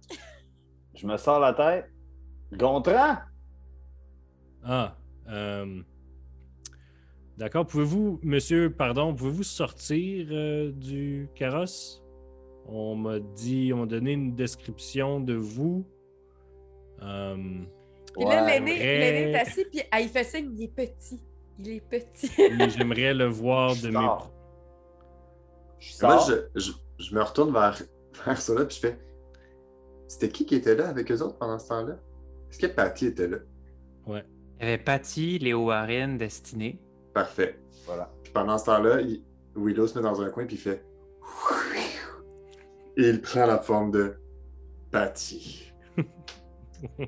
[0.94, 1.90] Je me sors la tête.
[2.52, 3.18] Gontran?
[4.64, 4.96] Ah,
[5.28, 5.82] euh,
[7.38, 7.66] d'accord.
[7.66, 12.02] Pouvez-vous, monsieur, pardon, pouvez-vous sortir euh, du carrosse?
[12.66, 15.86] On m'a dit, on m'a donné une description de vous.
[17.02, 17.36] Euh,
[18.14, 21.22] Puis là, Ouais, l'aîné est assis, puis ah, il fait signe, il est petit.
[21.58, 22.30] Il est petit.
[22.40, 23.94] et J'aimerais le voir Je de mes.
[23.94, 24.30] sors.
[25.78, 27.80] Je Moi, je, je, je me retourne vers,
[28.26, 28.98] vers ça là, puis je fais
[30.08, 31.96] C'était qui qui était là avec eux autres pendant ce temps-là?
[32.50, 33.38] Est-ce que Patty était là?
[34.08, 36.80] Il y avait Patty, Léo Warren, Destinée.
[37.22, 37.58] Parfait.
[37.84, 38.08] Voilà.
[38.22, 39.22] Puis pendant ce temps-là, il-
[39.56, 40.84] Willow se met dans un coin, puis il fait
[42.96, 44.14] Et il prend la forme de
[44.92, 45.72] Patty.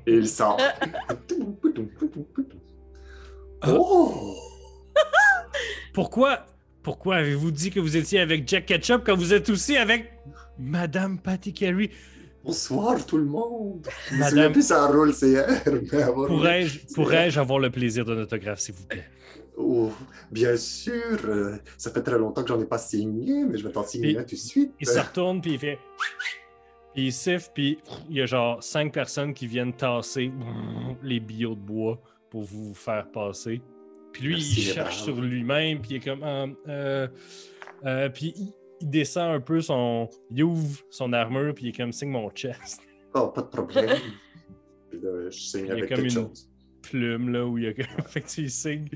[0.05, 0.59] Et il sort.
[3.67, 4.35] oh
[5.93, 6.45] Pourquoi,
[6.83, 10.11] pourquoi avez-vous dit que vous étiez avec Jack Ketchup quand vous êtes aussi avec
[10.59, 11.89] Madame Patty Carey?
[12.43, 13.87] Bonsoir tout le monde.
[14.11, 15.13] Madame- plus ça roule
[15.93, 19.05] avoir- Pourrais-je pourrais avoir le plaisir d'un autographe, s'il vous plaît?
[19.63, 19.91] Oh,
[20.31, 21.19] bien sûr.
[21.25, 24.17] euh, ça fait très longtemps que j'en ai pas signé, mais je vais t'en signer
[24.17, 24.73] un tout de suite.
[24.79, 25.79] Il se retourne, puis il fait.
[26.93, 30.31] Puis il siffle, puis il y a genre cinq personnes qui viennent tasser
[31.03, 33.61] les billots de bois pour vous faire passer.
[34.11, 36.21] Puis lui, Merci, il cherche sur lui-même, puis il est comme.
[36.23, 37.07] Ah, euh,
[37.85, 40.09] euh, puis il, il descend un peu son.
[40.31, 42.81] Il ouvre son armure, puis il est comme signe mon chest.
[43.13, 43.97] Oh, pas de problème.
[44.89, 46.49] Puis là, je signe Il y a avec comme une- chose.
[46.81, 47.85] Plume, là, où il y a comme.
[48.07, 48.87] fait que tu signes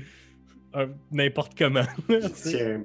[1.10, 1.84] n'importe comment.
[2.34, 2.84] Tiens,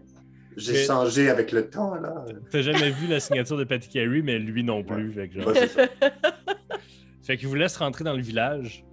[0.57, 2.25] j'ai Mais- changé avec le temps, là.
[2.49, 5.11] T'as jamais vu la signature de Patty Carey, mais lui non plus.
[5.13, 5.87] Fait que genre- Ouais, ça.
[7.23, 8.83] Fait qu'il vous laisse rentrer dans le village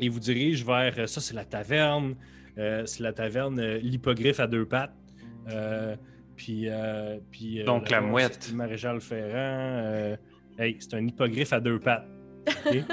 [0.00, 0.94] et vous dirige vers.
[0.98, 2.14] euh, Ça, c'est la taverne.
[2.58, 4.94] Euh, c'est la taverne euh, l'hippogriffe à deux pattes.
[5.50, 5.96] Euh,
[6.36, 6.68] puis.
[6.68, 8.52] euh, puis euh, Donc, la mouette.
[8.54, 9.32] Maréchal Ferrand.
[9.34, 10.16] euh,
[10.58, 12.06] hey, c'est un hippogriffe à deux pattes.
[12.66, 12.76] ok?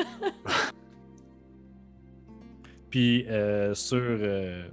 [2.90, 4.68] puis euh, sur, euh,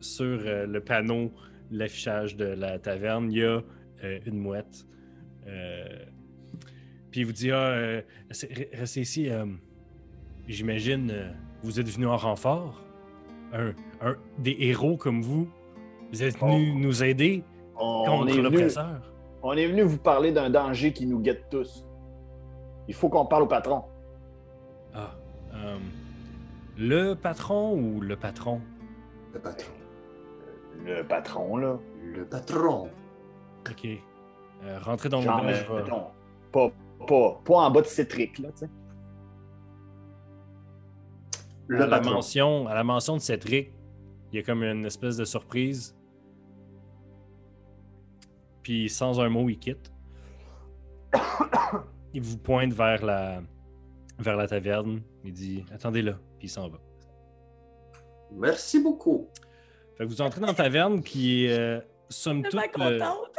[0.00, 1.32] sur euh, le panneau,
[1.70, 3.60] l'affichage de la taverne, il y a
[4.04, 4.86] euh, une mouette.
[5.46, 5.84] Euh,
[7.10, 9.28] puis il vous dit, ah, euh, restez- ici.
[9.30, 9.46] euh,
[10.48, 11.30] J'imagine, euh,
[11.62, 12.82] vous êtes venu en renfort?
[13.52, 13.68] Un,
[14.00, 15.48] un- des héros comme vous.
[16.12, 16.78] Vous êtes venu Oh.
[16.78, 17.44] nous aider
[17.76, 19.00] On, contre l'oppresseur?
[19.42, 21.84] on est venu vous parler d'un danger qui nous guette tous.
[22.88, 23.84] Il faut qu'on parle au patron.
[24.92, 25.14] Ah,
[25.54, 25.78] euh,
[26.76, 28.60] le patron ou le patron?
[29.32, 29.72] Le patron.
[30.84, 31.78] Le patron, là.
[32.02, 32.90] Le patron.
[33.68, 33.86] Ok.
[34.64, 35.82] Euh, rentrez dans Genre, le euh,
[36.52, 36.70] pas,
[37.06, 38.70] pas, pas en bas de Citric, là, tu sais.
[41.68, 42.14] Le à, la patron.
[42.14, 43.72] mention, à la mention de Cédric,
[44.32, 45.96] il y a comme une espèce de surprise.
[48.62, 49.92] Puis sans un mot, il quitte.
[52.12, 53.40] il vous pointe vers la,
[54.18, 55.00] vers la taverne.
[55.24, 56.78] Il dit Attendez là, puis il s'en va.
[58.32, 59.28] Merci beaucoup.
[60.00, 62.54] Fait que vous entrez dans la taverne qui est, euh, somme toute.
[62.54, 63.36] euh, contente.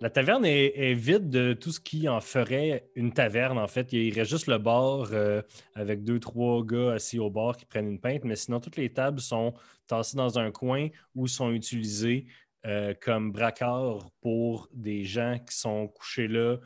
[0.00, 3.92] La taverne est, est vide de tout ce qui en ferait une taverne, en fait.
[3.92, 5.42] Il reste juste le bar euh,
[5.74, 8.92] avec deux, trois gars assis au bar qui prennent une pinte, mais sinon, toutes les
[8.92, 9.52] tables sont
[9.88, 12.26] tassées dans un coin ou sont utilisées
[12.64, 16.58] euh, comme braqueurs pour des gens qui sont couchés là,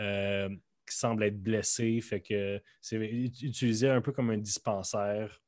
[0.00, 0.48] euh,
[0.88, 2.00] qui semblent être blessés.
[2.00, 5.42] Fait que c'est ut- utilisé un peu comme un dispensaire.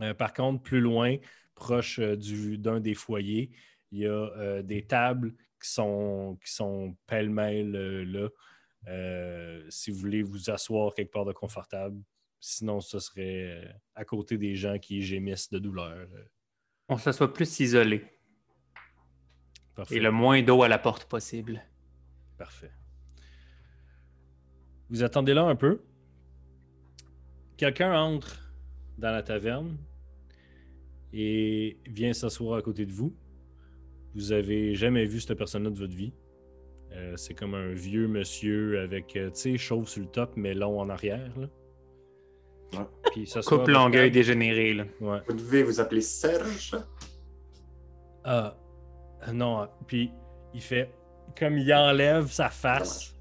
[0.00, 1.16] Euh, par contre, plus loin,
[1.54, 3.50] proche euh, du- d'un des foyers.
[3.90, 5.32] Il y a euh, des tables
[5.62, 7.72] qui sont, qui sont pêle-mêle
[8.04, 8.28] là.
[9.70, 12.00] Si vous voulez vous asseoir quelque part de confortable.
[12.40, 16.06] Sinon, ce serait à côté des gens qui gémissent de douleur.
[16.88, 18.04] On s'assoit plus isolé
[19.74, 19.96] Parfait.
[19.96, 21.60] et le moins d'eau à la porte possible.
[22.38, 22.70] Parfait.
[24.88, 25.82] Vous attendez là un peu.
[27.56, 28.52] Quelqu'un entre
[28.96, 29.76] dans la taverne
[31.12, 33.14] et vient s'asseoir à côté de vous.
[34.14, 36.12] Vous avez jamais vu cette personne-là de votre vie.
[36.92, 40.54] Euh, c'est comme un vieux monsieur avec, euh, tu sais, chauve sur le top, mais
[40.54, 41.32] long en arrière.
[41.38, 41.48] Là.
[42.72, 42.86] Ouais.
[43.12, 44.74] Puis Coupe longueuil dégénéré.
[44.74, 44.84] Là.
[45.00, 45.18] Ouais.
[45.26, 46.76] Vous devez vous appeler Serge.
[48.24, 48.56] Ah,
[49.32, 49.68] non.
[49.86, 50.10] Puis
[50.54, 50.90] il fait
[51.38, 53.14] comme il enlève sa face.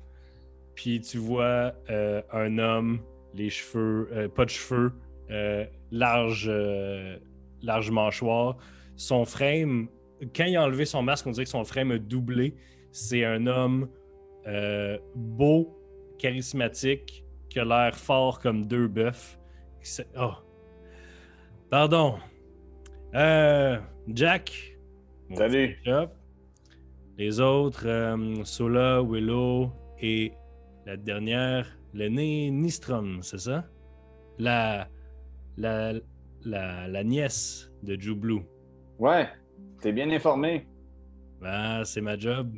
[0.75, 3.01] Puis tu vois euh, un homme,
[3.33, 4.91] les cheveux, euh, pas de cheveux,
[5.31, 7.17] euh, large, euh,
[7.61, 8.57] large mâchoire.
[8.95, 9.87] Son frame,
[10.35, 12.55] quand il a enlevé son masque, on dirait que son frame a doublé.
[12.91, 13.89] C'est un homme
[14.47, 15.77] euh, beau,
[16.17, 19.37] charismatique, qui a l'air fort comme deux bœufs.
[20.19, 20.31] Oh.
[21.69, 22.15] Pardon.
[23.13, 24.77] Euh, Jack.
[25.33, 25.77] Salut.
[27.17, 30.31] Les autres, euh, Sola, Willow et
[30.85, 33.65] la dernière, l'aînée Nistrom, c'est ça?
[34.37, 34.87] La,
[35.57, 35.93] la,
[36.43, 38.41] la, la nièce de Joe Blue.
[38.99, 39.27] Ouais,
[39.81, 40.67] t'es bien informé.
[41.43, 42.51] Ah, c'est ma job.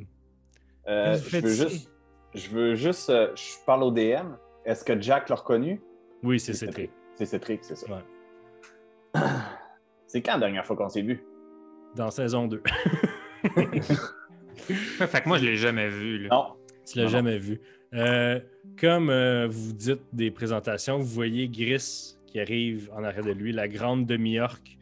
[0.88, 1.92] Euh, je veux juste,
[2.34, 4.36] je veux juste, euh, je parle au DM.
[4.66, 5.82] Est-ce que Jack l'a reconnu?
[6.24, 6.92] Oui, c'est Cétric.
[7.16, 7.88] C'est Cétric, c'est ça.
[7.92, 9.22] Ouais.
[10.08, 11.24] C'est quand la dernière fois qu'on s'est vu?
[11.96, 12.62] Dans saison 2.
[13.56, 13.82] Ouais,
[15.08, 16.24] fait que moi, je l'ai jamais vu.
[16.24, 16.30] Là.
[16.32, 16.46] Non.
[16.86, 17.60] Tu l'as jamais vu.
[17.94, 18.40] Euh,
[18.80, 23.52] comme euh, vous dites des présentations, vous voyez Gris qui arrive en arrière de lui,
[23.52, 24.78] la grande demi-orque,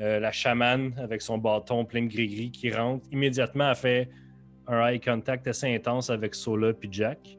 [0.00, 3.06] euh, la chamane avec son bâton plein de gris-gris qui rentre.
[3.10, 4.10] Immédiatement, elle fait
[4.66, 7.38] un eye contact assez intense avec Sola puis Jack.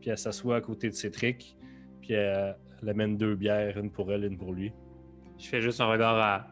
[0.00, 1.56] Puis elle s'assoit à côté de Cétric.
[2.00, 4.72] Puis elle, elle amène deux bières, une pour elle, une pour lui.
[5.38, 6.46] Je fais juste un regard à,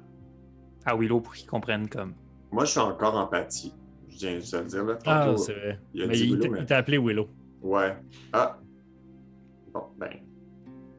[0.85, 2.14] à Willow pour qu'il comprenne comme.
[2.51, 3.73] Moi, je suis encore empathie.
[4.09, 4.85] Je viens juste de le dire.
[4.85, 4.99] Là.
[5.07, 5.79] Ah, c'est vrai.
[5.95, 7.29] il a Mais dit il Willow, t'a- mais- il t'a appelé Willow.
[7.62, 7.95] Ouais.
[8.33, 8.59] Ah.
[9.73, 10.11] Bon, ben.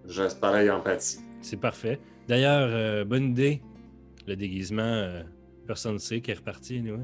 [0.05, 1.19] Je reste pareil empathie.
[1.41, 1.99] C'est parfait.
[2.27, 3.61] D'ailleurs, euh, bonne idée.
[4.27, 5.23] Le déguisement, euh,
[5.65, 6.77] personne ne sait qui est reparti.
[6.79, 6.99] anyway.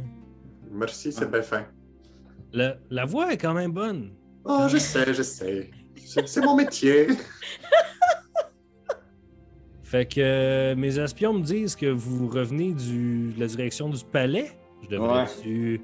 [0.71, 1.27] Merci, c'est Ah.
[1.27, 1.65] bien fin.
[2.51, 4.11] La, la voix est quand même bonne.
[4.45, 5.71] Oh, je sais, je sais.
[5.95, 7.07] C'est mon métier.
[9.83, 14.03] Fait que euh, mes espions me disent que vous revenez du, de la direction du
[14.03, 14.51] palais.
[14.83, 15.81] Je devrais-tu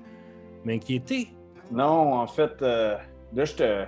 [0.65, 1.29] m'inquiéter?
[1.71, 2.97] Non, en fait, euh,
[3.33, 3.85] là, je te.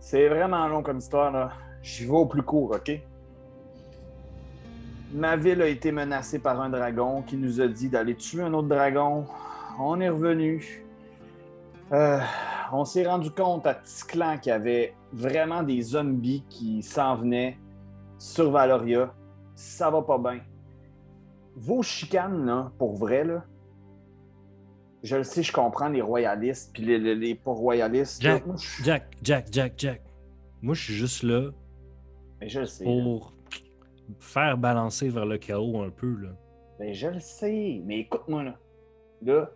[0.00, 1.52] C'est vraiment long comme histoire, là.
[1.82, 3.00] J'y vais au plus court, OK?
[5.12, 8.52] Ma ville a été menacée par un dragon qui nous a dit d'aller tuer un
[8.54, 9.26] autre dragon.
[9.78, 10.84] On est revenu.
[11.92, 12.18] Euh,
[12.72, 17.58] on s'est rendu compte à Ticlan qu'il y avait vraiment des zombies qui s'en venaient
[18.18, 19.12] sur Valoria.
[19.54, 20.40] Ça va pas bien.
[21.56, 23.44] Vos chicanes, là, pour vrai, là,
[25.02, 28.22] je le sais, je comprends les royalistes puis les, les, les pas royalistes.
[28.22, 28.30] là.
[28.36, 30.02] Jack, Moi, je- Jack, Jack, Jack, Jack.
[30.62, 31.50] Moi, je suis juste là
[32.40, 32.84] Mais je le sais.
[32.86, 32.90] là.
[34.20, 36.14] Faire balancer vers le chaos un peu.
[36.16, 36.30] Là.
[36.78, 37.80] Ben, je le sais.
[37.84, 38.58] Mais écoute-moi, là.
[39.22, 39.50] Là,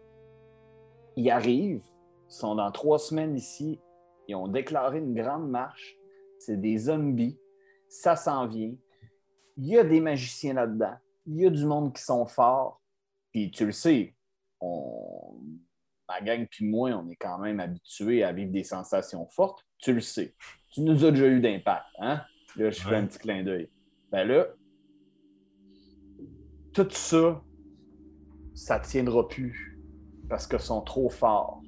[1.16, 1.84] ils arrivent,
[2.28, 3.80] ils sont dans trois semaines ici.
[4.28, 5.96] Ils ont déclaré une grande marche.
[6.38, 7.38] C'est des zombies.
[7.88, 8.74] Ça s'en vient.
[9.56, 10.94] Il y a des magiciens là-dedans.
[11.26, 12.80] Il y a du monde qui sont forts.
[13.32, 14.14] Puis tu le sais,
[14.60, 15.40] on...
[16.08, 19.64] ma gang puis moi, on est quand même habitués à vivre des sensations fortes.
[19.78, 20.34] Tu le sais.
[20.70, 21.86] Tu nous as déjà eu d'impact.
[21.98, 22.22] Hein?
[22.56, 22.96] Là, je fais Ouais.
[22.96, 23.70] un petit clin d'œil.
[24.12, 24.46] Ben là,
[26.72, 27.42] tout ça,
[28.54, 29.78] ça tiendra plus
[30.28, 31.62] parce qu'ils sont trop forts.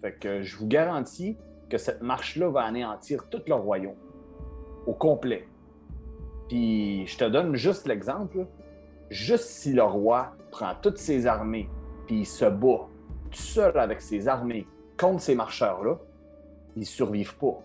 [0.00, 1.36] Fait que je vous garantis
[1.68, 3.96] que cette marche-là va anéantir tout le royaume
[4.86, 5.48] au complet.
[6.48, 8.46] Puis je te donne juste l'exemple.
[9.10, 11.68] Juste si le roi prend toutes ses armées
[12.06, 12.88] puis il se bat
[13.30, 14.66] tout seul avec ses armées
[14.98, 15.98] contre ces marcheurs-là,
[16.76, 17.62] ils survivent pas.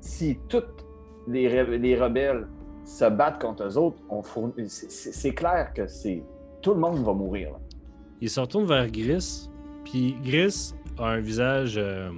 [0.00, 0.84] Si toutes
[1.26, 1.48] les
[1.96, 2.46] rebelles
[2.88, 6.22] se battent contre eux autres, on fournit- c'est- clair que c'est
[6.62, 7.52] tout le monde va mourir.
[7.52, 7.58] là.
[8.20, 9.48] Il se retourne vers Gris,
[9.84, 12.10] puis Gris a un visage euh,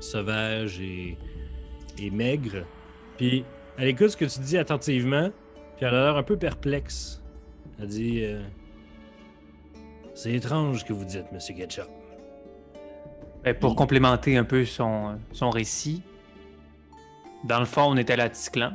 [0.00, 1.16] sauvage et,
[1.98, 2.64] et maigre.
[3.16, 3.44] Puis
[3.78, 5.30] elle écoute ce que tu dis attentivement,
[5.76, 7.22] puis elle a l'air un peu perplexe.
[7.80, 8.42] Elle dit euh,
[10.14, 11.88] C'est étrange ce que vous dites, Monsieur Ketchup.
[13.44, 16.02] Ben, pour complémenter un peu son, son récit,
[17.44, 18.72] dans le fond, on était à la Ticlan.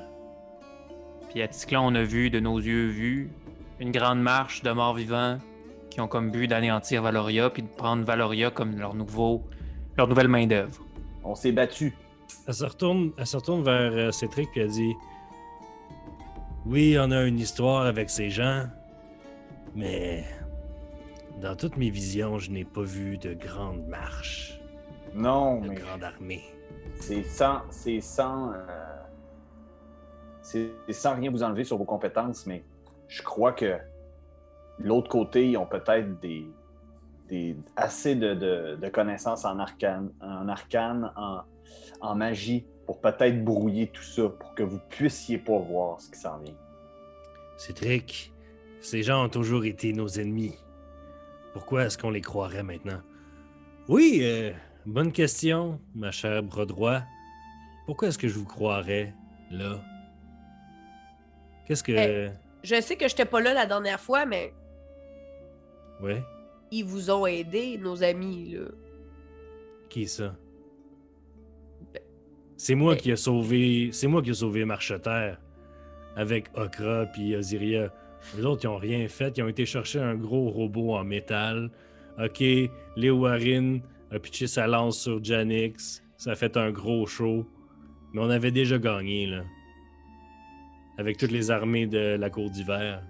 [1.33, 3.31] Puis à Ticlan, on a vu de nos yeux vus
[3.79, 5.39] une grande marche de morts vivants
[5.89, 9.43] qui ont comme but d'anéantir Valoria puis de prendre Valoria comme leur nouveau
[9.97, 10.79] leur nouvelle main-d'œuvre.
[11.23, 11.95] On s'est battu.
[12.47, 14.93] Elle se retourne, elle se retourne vers euh, Cétric puis elle dit
[16.65, 18.65] Oui, on a une histoire avec ces gens,
[19.75, 20.23] mais
[21.41, 24.59] dans toutes mes visions, je n'ai pas vu de grande marche,
[25.15, 26.43] Non, de mais grande armée.
[26.99, 28.55] c'est sans, c'est sans, euh,
[30.43, 32.63] c'est sans rien vous enlever sur vos compétences, mais
[33.07, 33.77] je crois que
[34.77, 40.11] l'autre côté, ils ont peut-être des, assez de, connaissances en arcane,
[42.01, 46.19] en, magie, pour peut-être brouiller tout ça, pour que vous puissiez pas voir ce qui
[46.19, 46.53] s'en vient.
[47.57, 48.33] Cétric,
[48.81, 50.55] ces gens ont toujours été nos ennemis.
[51.53, 52.99] Pourquoi est-ce qu'on les croirait maintenant?
[53.87, 54.51] Oui, euh,
[54.85, 57.03] bonne question, ma chère Brodroit.
[57.85, 59.13] Pourquoi est-ce que je vous croirais
[59.49, 59.79] là?
[61.67, 61.91] Qu'est-ce que.
[61.91, 62.29] Eh.
[62.63, 64.53] Je sais que j'étais pas là la dernière fois, mais
[66.01, 66.21] Ouais,
[66.71, 68.65] ils vous ont aidé, nos amis, là.
[69.89, 70.35] qui ça?
[72.57, 73.89] C'est moi ben- qui ai sauvé.
[73.91, 75.39] C'est moi qui ai sauvé Marcheterre
[76.15, 77.91] avec Okra puis Osiria.
[78.37, 79.37] Les autres, ils ont rien fait.
[79.37, 81.69] Ils ont été chercher un gros robot en métal.
[82.23, 82.41] Ok,
[82.95, 86.01] Léo Warren a pitché sa lance sur Janix.
[86.15, 87.45] Ça a fait un gros show.
[88.13, 89.43] Mais on avait déjà gagné, là.
[90.97, 93.03] Avec toutes les armées de la cour d'hiver.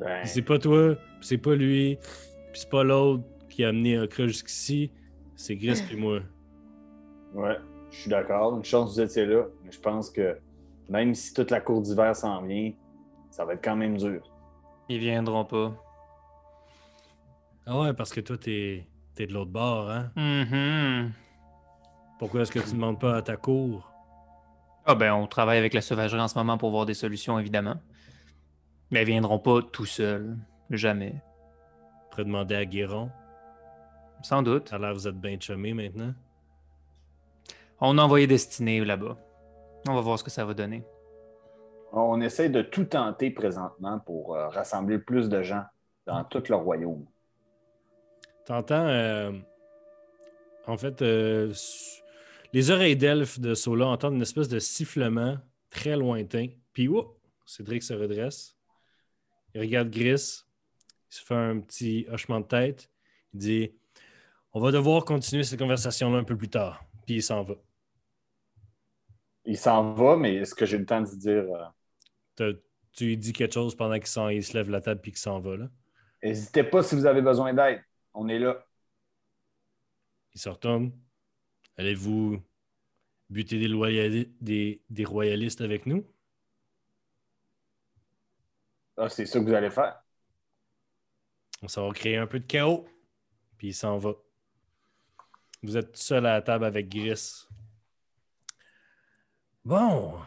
[0.00, 1.96] Ben, c'est pas toi, c'est pas lui,
[2.52, 4.90] puis c'est pas l'autre qui a amené Okra jusqu'ici.
[5.36, 6.18] C'est Gris puis moi.
[7.34, 7.56] ouais,
[7.90, 8.56] je suis d'accord.
[8.56, 10.36] Une chance que vous étiez là, mais je pense que
[10.88, 12.72] même si toute la cour d'hiver s'en vient,
[13.30, 14.22] ça va être quand même dur.
[14.88, 15.72] Ils viendront pas.
[17.66, 18.86] Ah ouais, parce que toi, t'es
[19.18, 20.10] es de l'autre bord, hein?
[20.16, 21.12] Mhm.
[22.18, 23.90] Pourquoi est-ce que tu demandes pas à ta cour?
[24.86, 27.76] Ah ben, on travaille avec la sauvagerie en ce moment pour voir des solutions, évidemment.
[28.90, 30.36] Mais ils viendront pas tout seuls.
[30.70, 31.22] Jamais.
[32.10, 33.10] Pourrais demander à Guéron?
[34.22, 34.68] Sans doute.
[34.68, 36.12] Ça a l'air que vous êtes bien chumés maintenant?
[37.80, 39.16] On a envoyé Destinée là-bas.
[39.88, 40.84] On va voir ce que ça va donner.
[41.92, 45.64] On essaie de tout tenter présentement pour euh, rassembler le plus de gens
[46.06, 47.06] dans tout le royaume.
[48.44, 49.32] T'entends, euh,
[50.66, 51.52] en fait, euh,
[52.54, 55.38] les oreilles d'elfe de Sola entendent une espèce de sifflement
[55.70, 56.46] très lointain.
[56.72, 57.04] Puis, ouh,
[57.44, 58.56] Cédric se redresse.
[59.54, 60.44] Il regarde Gris.
[61.10, 62.88] Il se fait un petit hochement de tête.
[63.32, 63.72] Il dit
[64.52, 66.84] On va devoir continuer cette conversation-là un peu plus tard.
[67.04, 67.54] Puis il s'en va.
[69.44, 71.44] Il s'en va, mais est-ce que j'ai le temps de dire
[72.38, 72.52] euh,
[72.92, 75.40] Tu lui dis quelque chose pendant qu'il il se lève la table puis qu'il s'en
[75.40, 75.68] va, là?
[76.22, 77.82] N'hésitez pas si vous avez besoin d'aide.
[78.14, 78.64] On est là.
[80.32, 80.92] Il se retourne.
[81.76, 82.42] Allez-vous
[83.30, 86.06] buter des, loyali- des, des royalistes avec nous?
[88.96, 90.00] Ah, c'est ça que vous allez faire.
[91.62, 92.86] On s'en va créer un peu de chaos.
[93.56, 94.12] Puis il s'en va.
[95.62, 97.46] Vous êtes tout seul à la table avec Gris.
[99.64, 100.20] Bon.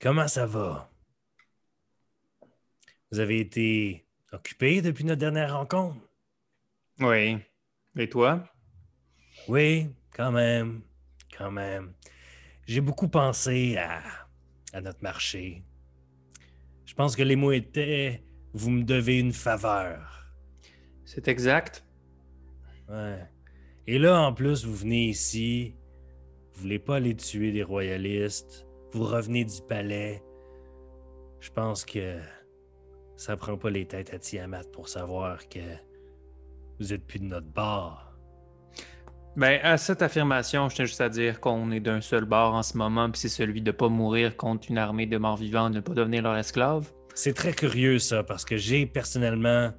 [0.00, 0.90] Comment ça va?
[3.10, 5.98] Vous avez été occupé depuis notre dernière rencontre?
[7.00, 7.38] Oui.
[7.96, 8.51] Et toi?
[9.48, 10.82] Oui, quand même.
[11.36, 11.94] Quand même.
[12.66, 14.02] J'ai beaucoup pensé à,
[14.72, 15.64] à notre marché.
[16.84, 18.22] Je pense que les mots étaient
[18.54, 20.26] Vous me devez une faveur.
[21.04, 21.84] C'est exact.
[22.88, 23.26] Ouais.
[23.86, 25.74] Et là, en plus, vous venez ici,
[26.52, 30.22] vous voulez pas aller tuer des royalistes, vous revenez du palais.
[31.40, 32.20] Je pense que
[33.16, 35.60] ça prend pas les têtes à Tiamat pour savoir que
[36.78, 38.11] vous êtes plus de notre bord.
[39.34, 42.62] Ben, à cette affirmation, je tiens juste à dire qu'on est d'un seul bord en
[42.62, 45.80] ce moment, puis c'est celui de pas mourir contre une armée de morts vivants, ne
[45.80, 46.92] pas devenir leur esclave.
[47.14, 49.72] C'est très curieux ça, parce que j'ai personnellement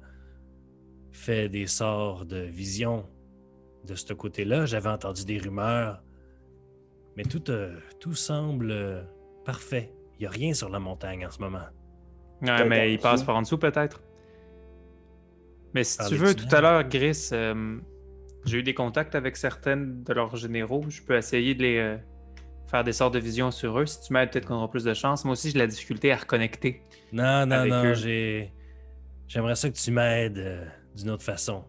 [1.12, 3.06] fait des sorts de vision
[3.86, 4.66] de ce côté-là.
[4.66, 6.02] J'avais entendu des rumeurs,
[7.16, 9.02] mais tout, euh, tout semble euh,
[9.44, 9.94] parfait.
[10.18, 11.66] Il n'y a rien sur la montagne en ce moment.
[12.42, 14.02] Ouais, mais il passe par en dessous, peut-être.
[15.74, 17.78] Mais si tu veux, tout à l'heure, Gris, euh,
[18.46, 20.84] j'ai eu des contacts avec certaines de leurs généraux.
[20.88, 21.96] Je peux essayer de les euh,
[22.68, 23.86] faire des sorts de vision sur eux.
[23.86, 25.24] Si tu m'aides, peut-être qu'on aura plus de chance.
[25.24, 26.82] Moi aussi, j'ai de la difficulté à reconnecter.
[27.12, 28.52] Non, non, Avec non, j'ai.
[29.28, 30.64] J'aimerais ça que tu m'aides euh,
[30.94, 31.64] d'une autre façon.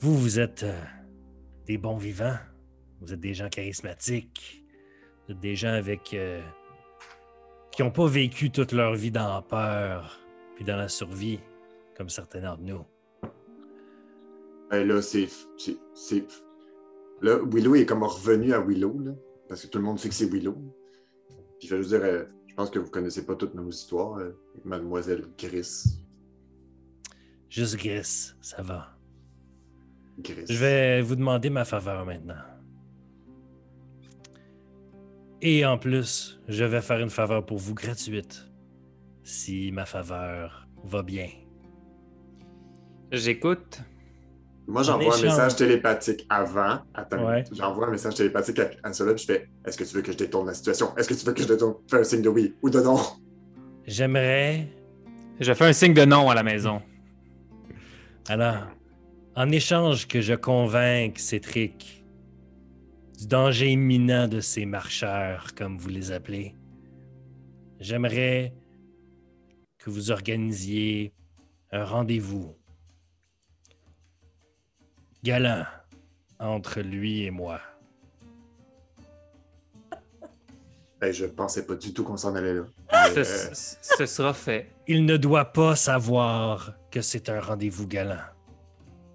[0.00, 0.78] Vous, vous êtes euh,
[1.66, 2.36] des bons vivants.
[3.00, 4.62] Vous êtes des gens charismatiques.
[5.26, 6.16] Vous êtes des gens avec.
[7.72, 10.20] qui n'ont pas vécu toute leur vie dans la peur
[10.54, 11.40] puis dans la survie,
[11.96, 12.84] comme certains d'entre nous.
[14.72, 15.28] Ben là, c'est.
[15.58, 16.26] c'est- c'est-
[17.20, 19.12] Là, Willow est comme revenu à Willow, là,
[19.48, 20.56] parce que tout le monde sait que c'est Willow.
[21.60, 24.18] Puis je vais juste dire, euh, Je pense que vous connaissez pas toutes nos histoires,
[24.18, 24.32] euh,
[24.66, 25.84] mademoiselle Gris.
[27.48, 28.94] Juste Gris, ça va.
[30.18, 30.44] Gris.
[30.50, 32.42] Je vais vous demander ma faveur maintenant.
[35.40, 38.46] Et en plus, je vais faire une faveur pour vous gratuite.
[39.22, 41.30] Si ma faveur va bien.
[43.12, 43.80] J'écoute.
[44.66, 46.78] Moi, En j'envoie un message télépathique avant.
[46.94, 47.44] Attends, Ouais.
[47.52, 50.46] j'envoie un message télépathique à, puis je fais Est-ce que tu veux que je détourne
[50.46, 50.96] la situation?
[50.96, 52.96] Est-ce que tu veux que je détourne Fais un signe de oui ou de non?
[53.86, 54.68] J'aimerais
[55.40, 56.80] Je fais un signe de non à la maison.
[58.28, 58.66] Alors,
[59.34, 62.04] en échange que je convainque Cétric
[63.18, 66.54] du danger imminent de ces marcheurs, comme vous les appelez,
[67.80, 68.52] j'aimerais
[69.78, 71.12] que vous organisiez
[71.72, 72.54] un rendez-vous
[75.22, 75.64] galant
[76.38, 77.60] entre lui et moi.
[81.00, 82.62] Ben, je pensais pas du tout qu'on s'en allait là.
[82.64, 84.70] Ce, Mais, euh, ce- ce sera fait.
[84.86, 88.20] Il ne doit pas savoir que c'est un rendez-vous galant.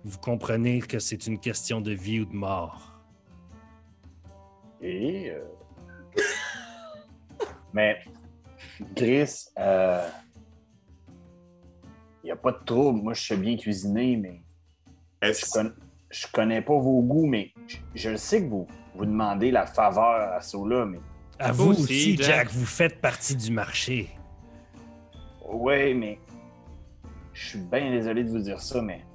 [0.04, 2.94] Vous comprenez que c'est une question de vie ou de mort.
[4.82, 5.32] Et.
[5.32, 5.44] euh,
[7.74, 8.00] Mais,
[8.96, 10.02] Gris, il
[12.26, 13.02] n'y a pas de trouble.
[13.02, 14.42] Moi, je sais bien cuisiner, mais
[15.22, 15.74] je, est-ce- con-
[16.10, 19.66] je connais pas vos goûts, mais je, je le sais que vous, vous demandez la
[19.66, 21.00] faveur à ceux-là, mais.
[21.40, 22.26] À Vous vous aussi, aussi, Jack.
[22.26, 24.10] Jack, vous faites partie du marché.
[25.48, 26.20] Ouais, mais.
[27.34, 29.06] Je suis bien désolé de vous dire ça, mais.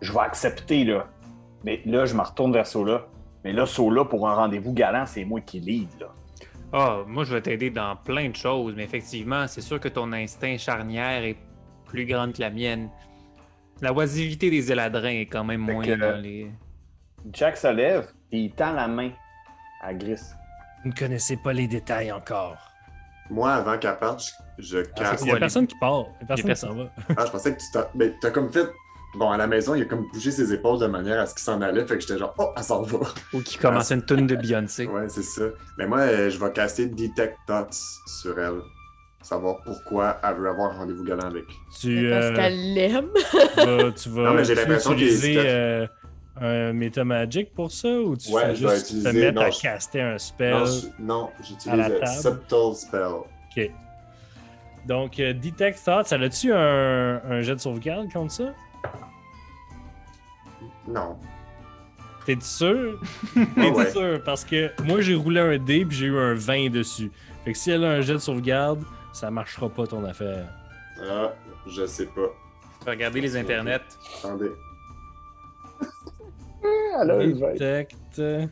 [0.00, 1.06] Je vais accepter, là.
[1.64, 3.06] Mais là, je me retourne vers Sola.
[3.44, 6.14] Mais là, Sola, pour un rendez-vous galant, c'est moi qui lead, là.
[6.72, 10.12] Ah, moi, je vais t'aider dans plein de choses, mais effectivement, c'est sûr que ton
[10.12, 11.36] instinct charnière est
[11.84, 12.90] plus grande que la mienne.
[13.80, 16.50] La oisivité des éladrins est quand même Fait moins que- dans les.
[17.32, 19.10] Jack se lève et il tend la main
[19.82, 20.20] à Gris.
[20.84, 22.56] Vous ne connaissez pas les détails encore.
[23.28, 24.22] Moi, avant qu'elle parte,
[24.58, 25.20] je, je Ah, casse.
[25.22, 26.04] Il n'y a personne qui part.
[26.20, 26.90] Il y a personne qui s'en va.
[27.16, 27.88] Ah, je pensais que tu t'as.
[27.94, 28.68] Mais t'as comme fait.
[29.16, 31.42] Bon, à la maison, il a comme bougé ses épaules de manière à ce qu'il
[31.42, 31.84] s'en allait.
[31.86, 32.98] Fait que j'étais genre, oh, elle s'en va.
[33.32, 34.86] Ou qui commence une tune de Beyoncé.
[34.86, 35.44] Ouais, c'est ça.
[35.78, 37.74] Mais moi, euh, je vais caster Detect Thoughts
[38.06, 38.60] sur elle.
[39.26, 41.46] Savoir pourquoi elle veut avoir un rendez-vous galant avec.
[41.80, 43.06] Tu, Parce euh, qu'elle l'aime.
[43.56, 45.86] vas, tu vas Non, mais j'ai tu l'impression qu'il utiliser euh,
[46.40, 49.60] un Meta Magic pour ça ou tu Ouais, vais juste te utiliser- mettre à je-
[49.60, 50.62] caster un spell?
[51.00, 52.06] Non, j'utilise table?
[52.22, 53.02] Subtle Spell.
[53.56, 53.70] Ok.
[54.86, 58.54] Donc, euh, Detect Thoughts, ça a-tu un, un jet de sauvegarde contre ça?
[60.86, 61.16] Non.
[62.24, 63.00] T'es sûr?
[63.36, 63.90] Ah T'es ouais.
[63.90, 64.22] sûr?
[64.24, 67.10] Parce que moi, j'ai roulé un dé puis j'ai eu un 20 dessus.
[67.44, 68.84] Fait que si elle a un jet de sauvegarde,
[69.16, 70.46] ça marchera pas ton affaire.
[71.02, 71.32] Ah,
[71.66, 72.28] je sais pas.
[72.86, 73.80] Regardez les internets.
[74.18, 74.50] Attendez.
[77.04, 77.96] Detect.
[78.18, 78.46] euh,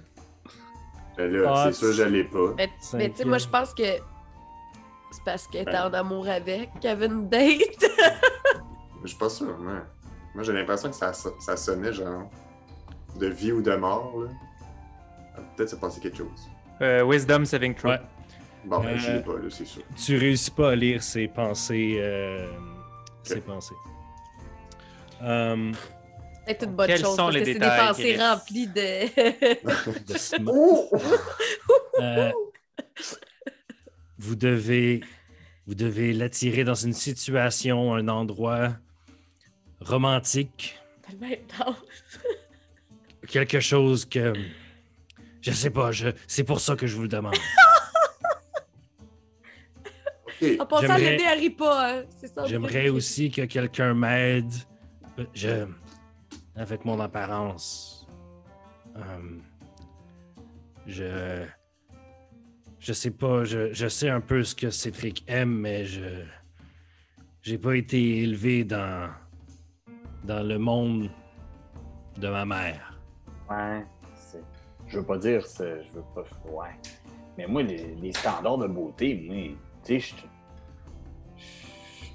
[1.16, 2.54] Ben là, Ah, c'est sûr, je l'ai pas.
[2.56, 5.88] Mais, mais tu sais, moi, je pense que c'est parce qu'elle était Ben.
[5.90, 7.84] en amour avec, qu'elle avait une date.
[9.02, 9.82] Je suis pas sûr, moi.
[10.34, 12.30] Moi, j'ai l'impression que ça, ça sonnait genre
[13.20, 14.30] de vie ou de mort, là.
[15.36, 16.48] Ah, Peut-être s'est passé quelque chose.
[16.80, 17.90] Euh, Wisdom Saving Throw.
[17.90, 18.00] Ouais.
[18.66, 19.82] Bon, ben, je Euh, l'ai pas, là, c'est sûr.
[20.04, 21.96] Tu réussis pas à lire ses pensées.
[21.98, 22.46] euh,
[23.22, 23.74] Ses pensées.
[25.22, 25.72] Euh,
[26.46, 28.22] C'est une bonne Quels chose, sont parce les que c'est des détails, pensées Chris?
[28.22, 30.04] remplies de...
[30.06, 30.88] de sm-
[32.00, 32.32] Euh,
[34.18, 35.00] vous devez,
[35.66, 38.74] vous devez l'attirer dans une situation, un endroit
[39.80, 40.78] romantique,
[43.28, 44.32] quelque chose que
[45.42, 45.92] je sais pas.
[45.92, 47.34] Je, c'est pour ça que je vous le demande.
[50.60, 50.66] En
[51.50, 52.02] pas, hein.
[52.18, 52.44] C'est ça.
[52.46, 54.52] J'aimerais aussi que quelqu'un m'aide.
[55.32, 55.66] Je,
[56.56, 58.06] avec mon apparence,
[58.96, 59.00] euh,
[60.86, 61.44] je,
[62.78, 63.44] je sais pas.
[63.44, 66.24] Je, je sais un peu ce que Cédric aime, mais je,
[67.42, 69.10] j'ai pas été élevé dans,
[70.24, 71.10] dans le monde
[72.18, 72.98] de ma mère.
[73.50, 73.84] Ouais,
[74.16, 74.42] c'est-
[74.86, 76.24] je veux pas dire, je veux pas.
[76.50, 76.70] Ouais.
[77.36, 80.14] Mais moi, les, les standards de beauté, moi, tu sais,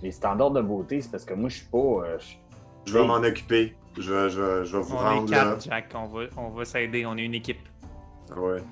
[0.02, 1.78] les standards de beauté, c'est parce que moi, je suis pas.
[1.78, 2.18] euh,
[2.86, 3.76] je- vais m'en occuper.
[3.98, 5.38] Je vais, je vais, je vais vous On est rendre là.
[5.44, 5.92] quatre, Jack.
[5.96, 7.06] On va, on va s'aider.
[7.06, 7.60] On est une équipe.
[8.32, 8.64] Ah ouais.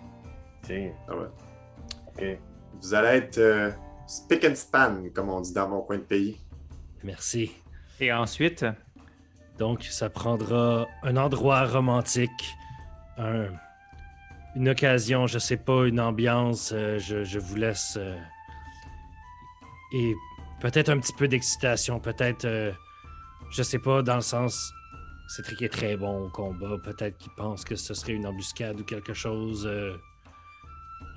[0.70, 1.28] Ah ouais.
[2.08, 2.40] ok.
[2.82, 3.72] Vous allez être euh,
[4.06, 6.38] spick and span, comme on dit dans mon coin de pays.
[7.04, 7.52] Merci.
[8.00, 8.66] Et ensuite,
[9.58, 12.30] Donc, ça prendra un endroit romantique,
[13.18, 13.48] un-
[14.56, 16.72] une occasion, je sais pas, une ambiance.
[16.76, 17.98] euh, je, je vous laisse.
[19.94, 20.14] Et
[20.62, 22.72] peut-être un petit peu d'excitation, peut-être, euh,
[23.52, 24.74] je sais pas, dans le sens.
[25.30, 26.78] Cédric est très bon au combat.
[26.84, 29.66] Peut-être qu'il pense que ce serait une embuscade ou quelque chose.
[29.68, 29.96] euh,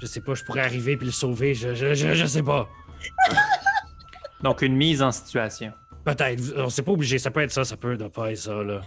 [0.00, 1.54] je sais pas, je pourrais arriver puis le sauver.
[1.54, 2.68] Je, je, je, je sais pas.
[4.42, 5.72] Donc, une mise en situation.
[6.04, 6.42] Peut-être.
[6.56, 7.18] On- C'est pas obligé.
[7.18, 8.80] Ça peut être ça, ça peut ne pas être ça, là.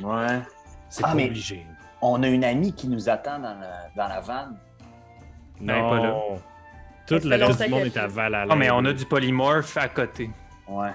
[0.00, 0.40] Ouais.
[0.88, 1.64] C'est Ah, pas mais- obligé.
[2.02, 4.56] On a une amie qui nous attend dans la, dans la vanne.
[5.60, 5.88] Ben, Non.
[5.90, 6.14] pas là.
[7.06, 8.06] Tout le reste du monde est à.
[8.06, 8.52] Valhalla.
[8.52, 10.30] Ah, mais on a du polymorphe à côté.
[10.68, 10.90] Ouais.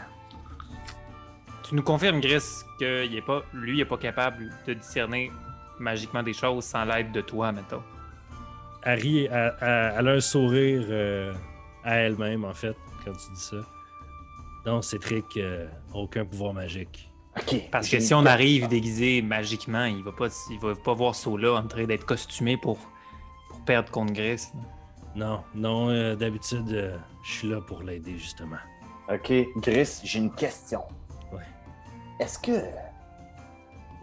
[1.68, 2.44] Tu nous confirmes, Gris,
[2.80, 5.32] que il est pas, lui, il n'est pas capable de discerner
[5.80, 7.82] magiquement des choses sans l'aide de toi, mettons.
[8.84, 11.34] Harry, elle, elle- elle a un sourire euh,
[11.84, 13.58] à elle-même, en fait, quand tu dis ça.
[14.66, 17.10] Non, Cétric, euh, aucun pouvoir magique.
[17.38, 17.56] OK.
[17.72, 21.54] Parce que si on arrive déguisé magiquement, il va pas, il va pas voir Sola
[21.54, 22.78] en train d'être costumé pour,
[23.50, 24.42] pour perdre contre Gris.
[24.54, 24.62] là.
[25.16, 28.58] Non, non, euh, d'habitude, euh, je suis là pour l'aider, justement.
[29.12, 29.32] OK.
[29.58, 30.84] Gris, j'ai une question.
[31.34, 31.44] Ouais.
[32.20, 32.52] Est-ce que.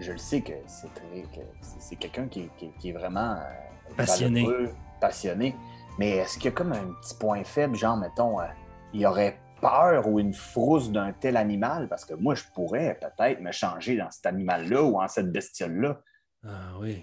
[0.00, 1.22] Je le sais que c'est très.
[1.22, 3.32] que c'est- c'est quelqu'un qui, qui- qui est vraiment.
[3.36, 4.44] euh, Passionné.
[4.44, 5.56] valeureux, passionné.
[5.98, 8.44] Mais est-ce qu'il y a comme un petit point faible, genre, mettons, euh,
[8.92, 11.88] il aurait peur ou une frousse d'un tel animal?
[11.88, 16.00] Parce que moi, je pourrais peut-être me changer dans cet animal-là ou en cette bestiole-là.
[16.46, 17.02] Ah oui.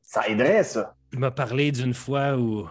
[0.00, 0.94] Ça aiderait, ça.
[1.12, 2.66] Il m'a parlé d'une fois où,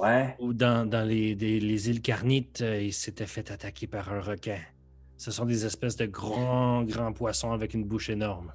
[0.00, 0.34] Ouais.
[0.38, 4.20] où dans, dans les, des- les îles Carnites, euh, il s'était fait attaquer par un
[4.20, 4.58] requin.
[5.18, 8.52] Ce sont des espèces de grands, grands poissons avec une bouche énorme.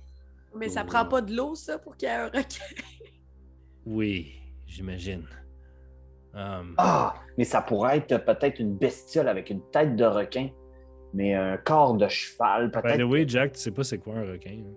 [0.58, 2.64] Mais ça prend pas de l'eau, ça, pour qu'il y ait un requin?
[3.86, 4.34] Oui,
[4.66, 5.28] j'imagine.
[6.34, 10.50] Um, Ah, mais ça pourrait être peut-être une bestiole avec une tête de requin,
[11.14, 12.98] mais un corps de cheval, by peut-être.
[13.00, 14.64] the way, Jack, tu sais pas c'est quoi un requin?
[14.66, 14.74] hein?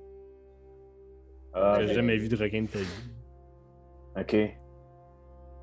[1.54, 3.10] Ah, ben, jamais vu de requin de ta vie.
[4.20, 4.36] OK.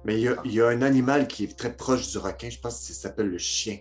[0.06, 2.50] Mais il y, a, il y a un animal qui est très proche du requin,
[2.50, 3.78] je pense que ça s'appelle le chien.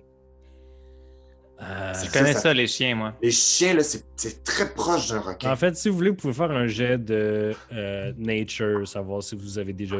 [1.62, 3.14] Euh, Je Ça, connais ça- ça, les chiens, moi.
[3.22, 5.52] Les chiens, là, c'est très proche d'un requin.
[5.52, 9.36] En fait, si vous voulez, vous pouvez faire un jet de euh, nature, savoir si
[9.36, 9.96] vous avez déjà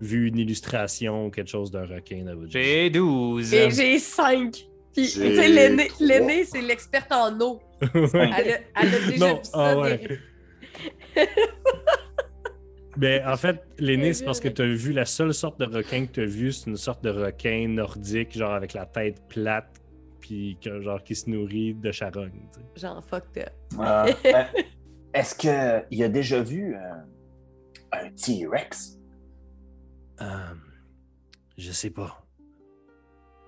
[0.00, 2.52] vu une illustration ou quelque chose d'un requin dans votre vie.
[2.52, 3.52] J'ai 12.
[3.52, 4.64] Et j'ai cinq.
[4.94, 6.06] Puis, tu J'ai sais, l'aîné, trois.
[6.06, 7.60] l'aîné, c'est l'experte en eau.
[7.94, 8.38] Elle a,
[8.82, 9.50] elle a déjà Non, vu ça.
[9.54, 9.98] ah ouais.
[9.98, 11.26] des-
[12.98, 16.04] Ben, en fait, l'aîné, c'est parce que tu as vu la seule sorte de requin
[16.06, 19.80] que tu as vu, c'est une sorte de requin nordique, genre avec la tête plate,
[20.20, 22.48] puis que- genre qui se nourrit de charogne.
[22.76, 23.52] Genre, fucked up.
[23.78, 24.42] Euh, euh,
[25.14, 26.80] Est-ce qu'il a déjà vu euh,
[27.92, 28.98] un T-Rex?
[30.20, 30.26] Euh,
[31.56, 32.24] je sais pas.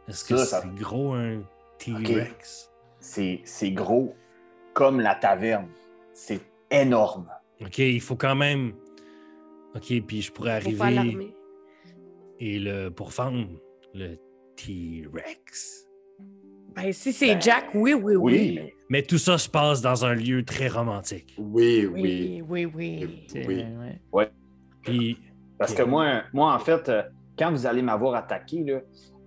[0.06, 1.42] Est-ce que ça- c'est gros un
[1.78, 2.70] T-Rex?
[3.00, 4.14] C'est c'est gros
[4.74, 5.68] comme la taverne.
[6.14, 6.40] C'est
[6.70, 7.28] énorme.
[7.60, 8.74] Ok, il faut quand même.
[9.74, 11.34] Ok, puis je pourrais arriver
[12.38, 13.46] et le pourfendre
[13.94, 14.16] le
[14.56, 15.86] T-Rex.
[16.74, 18.58] Ben, si c'est Ben, Jack, oui, oui, oui.
[18.62, 21.34] Oui, mais tout ça se passe dans un lieu très romantique.
[21.38, 22.42] Oui, oui.
[22.48, 23.44] Oui, oui, oui.
[23.46, 23.64] Oui.
[24.12, 24.30] ouais.
[24.82, 25.18] Puis,
[25.58, 27.02] Parce que moi, moi, en fait, euh,
[27.38, 28.80] quand vous allez m'avoir attaqué, là,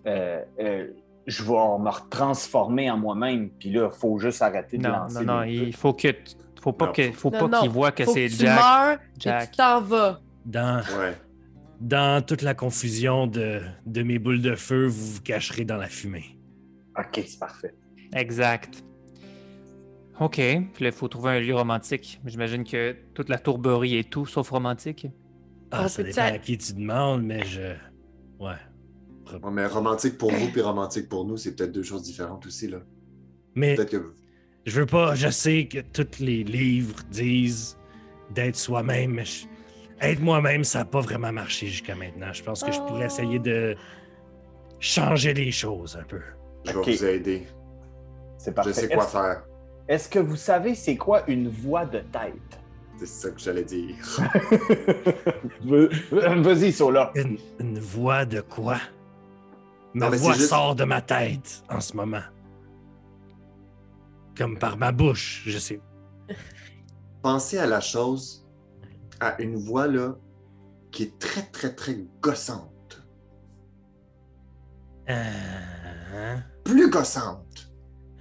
[0.08, 0.88] euh, euh,
[1.28, 3.50] je vais me retransformer en moi-même.
[3.52, 6.10] Puis là, il faut juste arrêter de Non, lancer non, non, il faut que
[6.62, 7.12] faut pas qu'il
[7.70, 8.60] voit que c'est que tu Jack.
[8.60, 9.52] meurs et Jack.
[9.52, 10.22] tu t'en vas.
[10.46, 11.16] Dans, Ouais.
[11.82, 15.88] dans toute la confusion de, de mes boules de feu, vous vous cacherez dans la
[15.88, 16.38] fumée.
[16.98, 17.74] OK, c'est parfait.
[18.16, 18.84] Exact.
[20.20, 20.36] OK.
[20.36, 22.22] Puis là, il faut trouver un lieu romantique.
[22.26, 25.08] J'imagine que toute la tourberie est tout sauf romantique.
[25.72, 27.74] Ah, On ça peut-tu dépend à qui tu demandes, mais je.
[28.40, 28.52] Ouais.
[29.42, 32.68] Ouais, mais romantique pour vous puis romantique pour nous, c'est peut-être deux choses différentes aussi.
[32.68, 32.80] là.
[33.56, 34.14] Mais Peut-être que.
[34.68, 37.78] je veux pas, je sais que tous les livres disent
[38.36, 39.46] d'être soi-même, mais je-
[40.10, 42.32] être moi-même, ça n'a pas vraiment marché jusqu'à maintenant.
[42.34, 43.76] Je pense que je pourrais essayer de
[44.80, 46.20] changer les choses un peu.
[46.66, 47.48] Je vais vous aider.
[48.38, 48.74] C'est Je parfait.
[48.74, 49.44] sais quoi Est-ce- faire.
[49.88, 52.34] Est-ce que vous savez c'est quoi une voix de tête?
[52.98, 53.96] C'est ça que j'allais dire.
[55.64, 57.12] Vas-y, Sola.
[57.16, 58.78] Une, une voix de quoi?
[59.94, 62.22] Ma Non, voix juste- sort de ma tête en ce moment.
[64.38, 65.80] Comme par ma bouche, je sais.
[67.22, 68.43] Pensez à la chose,
[69.20, 70.16] à une voix là,
[70.92, 72.70] qui est très, très, très gossante.
[75.10, 75.14] Euh,
[76.16, 76.44] hein?
[76.64, 77.72] Plus gossante.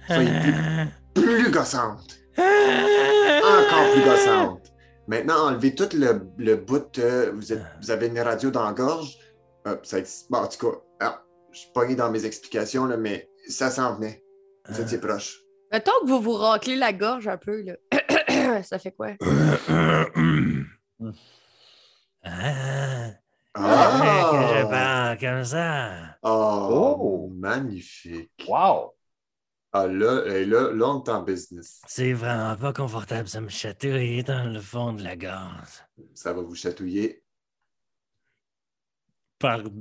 [0.07, 2.17] Soyez Euh, Plus gossante.
[2.39, 4.73] euh, Encore plus gossante.
[5.07, 6.97] Maintenant, enlevez tout le, le bout.
[6.99, 9.17] euh, vous, êtes- vous avez une radio dans la gorge.
[9.65, 9.97] Hop, ça,
[10.29, 13.95] bon, en tout cas, ah, je suis pogné dans mes explications, là, mais ça s'en
[13.95, 14.23] venait.
[14.69, 15.39] Vous étiez proche.
[15.71, 18.61] Mettons que vous vous raclez la gorge un peu, là.
[18.63, 19.11] ça fait quoi?
[22.23, 23.11] Ah,
[23.55, 24.29] Ah!
[24.31, 26.17] que je parle comme ça.
[26.23, 27.29] Oh, Oh!
[27.33, 28.31] magnifique.
[28.47, 28.93] Wow!
[29.75, 31.81] Ah là, et là, là, on est en business.
[31.87, 35.83] C'est vraiment pas confortable, ça me chatouille dans le fond de la gorge.
[36.13, 37.23] Ça va vous chatouiller.
[39.39, 39.71] Pardon.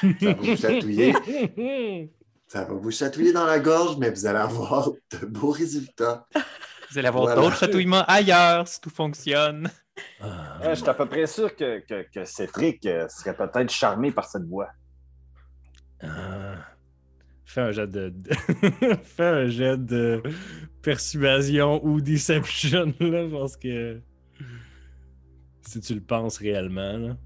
[0.00, 1.14] Ça va vous chatouiller.
[2.46, 6.28] Ça va vous chatouiller dans la gorge, mais vous allez avoir de beaux résultats.
[6.94, 7.40] Vous allez avoir Voilà.
[7.42, 9.68] d'autres chatouillements ailleurs si tout fonctionne.
[10.20, 12.24] Ah, Ouais, je suis à peu près sûr que, que, euh,
[13.08, 14.68] serait peut-être charmé par cette voix.
[16.04, 16.54] ah.
[17.44, 18.12] Fais un jet de.
[19.02, 20.22] Fais un jet de
[20.82, 24.00] persuasion ou deception, là, parce que.
[25.62, 27.16] Si tu le penses réellement, là.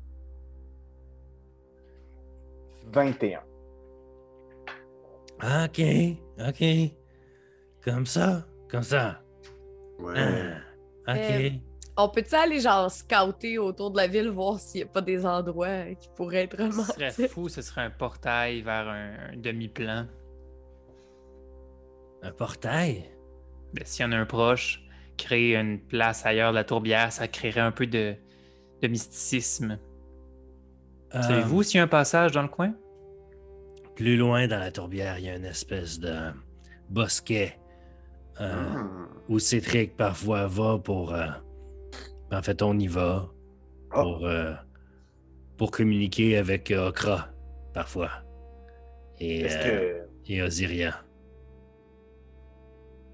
[2.91, 3.41] 21.
[5.41, 5.81] Ah, Ok,
[6.39, 6.65] ok.
[7.85, 9.21] Comme ça, comme ça.
[9.99, 10.15] Ouais.
[11.07, 11.19] Ah, ok.
[11.19, 11.51] Euh,
[11.97, 15.27] On peut-tu aller genre scouter autour de la ville, voir s'il n'y a pas des
[15.27, 20.07] endroits qui pourraient être Ce serait fou, ce serait un portail vers un, un demi-plan.
[22.23, 23.05] Un portail?
[23.75, 24.83] Ben, S'il y en a un proche,
[25.17, 28.15] créer une place ailleurs de la tourbière, ça créerait un peu de,
[28.83, 29.79] de mysticisme.
[31.15, 32.75] Euh, Savez-vous s'il y a un passage dans le coin?
[33.97, 36.15] Plus loin dans la tourbière, il y a une espèce de
[36.89, 37.58] bosquet
[38.41, 38.85] euh,
[39.29, 41.15] où Cétric parfois va pour.
[41.15, 41.27] euh,
[42.31, 43.29] en fait, on y va
[43.91, 44.03] Ah.
[44.03, 44.53] pour, euh,
[45.57, 47.29] pour communiquer avec euh, Okra,
[47.75, 48.11] parfois.
[49.19, 51.03] Et, Est-ce euh, que, et Osiria.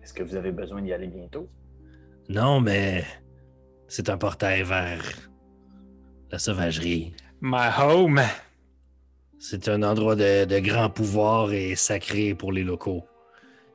[0.03, 1.49] est-ce que vous avez besoin d'y aller bientôt?
[2.29, 3.05] Non, mais
[3.89, 5.03] c'est un portail vers
[6.31, 7.15] la sauvagerie.
[7.41, 8.21] My home!
[9.39, 13.05] C'est un endroit de, de grand pouvoir et sacré pour les locaux.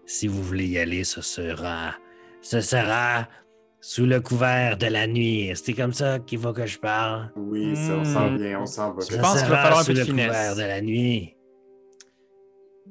[0.09, 1.93] Si vous voulez y aller, ce sera.
[2.41, 3.27] Ce sera
[3.79, 5.51] sous le couvert de la nuit.
[5.53, 7.31] C'est comme ça qu'il faut que je parle.
[7.35, 8.05] Oui, ça, on Hmm.
[8.05, 9.01] s'en vient, on s'en va.
[9.01, 10.81] Je Ce pense qu'il va sera falloir un sous peu de le couvert de la
[10.81, 11.35] nuit.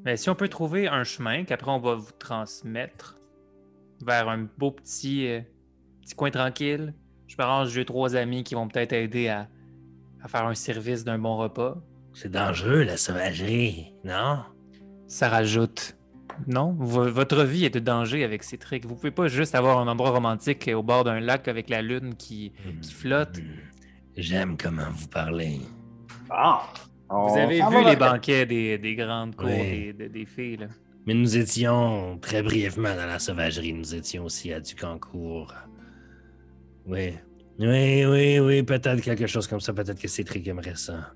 [0.04, 3.16] Mais si on peut trouver un chemin qu'après on va vous transmettre
[4.06, 5.40] vers un beau petit, euh,
[6.02, 6.94] petit coin tranquille,
[7.26, 9.48] je m'arrange, j'ai trois amis qui vont peut-être aider à,
[10.22, 11.76] à faire un service d'un bon repas.
[12.14, 14.38] C'est dangereux, la sauvagerie, non?
[15.08, 15.97] Ça rajoute.
[16.46, 18.84] Non, vo- votre vie est de danger avec ces trucs.
[18.86, 22.14] Vous pouvez pas juste avoir un endroit romantique au bord d'un lac avec la lune
[22.16, 23.38] qui, qui flotte.
[24.16, 25.60] J'aime comment vous parlez.
[26.30, 26.62] Ah!
[27.10, 29.86] Vous avez vu les banquets des, des grandes cours Oui.
[29.86, 30.66] des, des- des filles, là.
[31.06, 33.72] Mais nous étions très brièvement dans la sauvagerie.
[33.72, 35.54] Nous étions aussi à Ducancourt.
[36.86, 37.14] Oui.
[37.58, 39.72] Oui, oui, oui, peut-être quelque chose comme ça.
[39.72, 41.12] Peut-être que Cétric aimerait ça.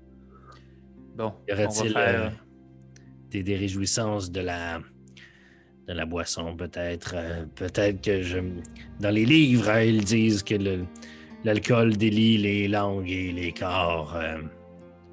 [1.15, 2.21] Bon, Y aurait-il faire...
[2.25, 2.29] euh,
[3.29, 4.79] des, des réjouissances de la,
[5.87, 7.13] de la boisson, peut-être?
[7.15, 8.39] euh, peut-être que je.
[8.99, 10.85] Dans les livres, hein, ils disent que le-
[11.43, 14.15] l'alcool délie les langues et les corps.
[14.15, 14.41] euh,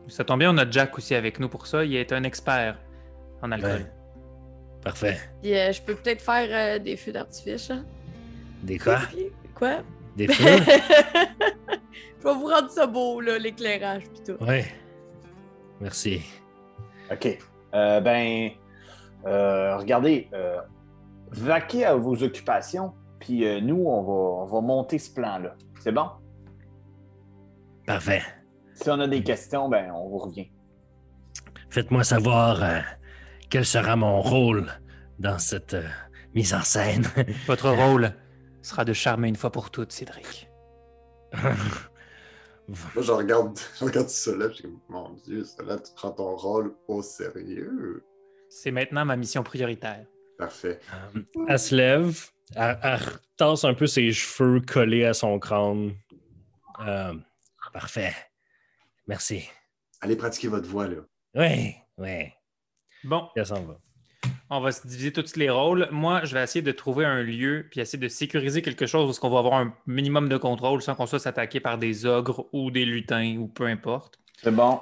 [0.09, 1.85] Ça tombe bien, on a Jack aussi avec nous pour ça.
[1.85, 2.79] Il est un expert
[3.43, 3.87] en alcool.
[4.83, 5.19] Parfait.
[5.43, 7.71] Puis, euh, je peux peut-être faire euh, des feux d'artifice.
[7.71, 7.85] hein?
[8.63, 9.01] Des quoi?
[9.55, 9.83] Quoi?
[10.17, 10.45] Des feux?
[12.19, 14.43] je vais vous rendre ça beau, là, l'éclairage, tout.
[14.45, 14.65] ouais.
[15.81, 16.23] Merci.
[17.11, 17.39] OK.
[17.75, 18.51] Euh, ben,
[19.27, 20.61] euh, regardez, euh,
[21.31, 24.13] vaquez à vos occupations, puis euh, nous, on va,
[24.43, 25.55] on va monter ce plan-là.
[25.81, 26.09] C'est bon?
[27.87, 28.23] Parfait.
[28.75, 30.51] Si on a des questions, ben, on vous revient.
[31.69, 32.81] Faites-moi savoir euh,
[33.51, 34.71] quel sera mon rôle
[35.19, 35.89] dans cette euh,
[36.35, 37.05] mise en scène.
[37.47, 38.13] Votre rôle
[38.63, 40.51] sera de charmer une fois pour toutes, Cédric.
[42.69, 46.37] Moi, je regarde, je regarde là, je suis comme, mon Dieu, là, tu prends ton
[46.37, 48.05] rôle au sérieux.
[48.51, 50.05] C'est maintenant ma mission prioritaire.
[50.37, 50.81] Parfait.
[51.15, 52.99] Euh, elle se lève, elle, elle
[53.37, 55.93] tasse un peu ses cheveux collés à son crâne.
[56.81, 57.15] Euh,
[57.73, 58.13] parfait.
[59.07, 59.49] Merci.
[60.01, 60.97] Allez pratiquer votre voix, là.
[61.35, 62.33] Oui, oui.
[63.05, 63.79] Bon, Elle s'en va.
[64.51, 65.89] on va se diviser tous les rôles.
[65.93, 69.27] Moi, je vais essayer de trouver un lieu puis essayer de sécuriser quelque chose où
[69.27, 72.71] on va avoir un minimum de contrôle sans qu'on soit attaqué par des ogres ou
[72.71, 74.19] des lutins ou peu importe.
[74.43, 74.81] C'est bon.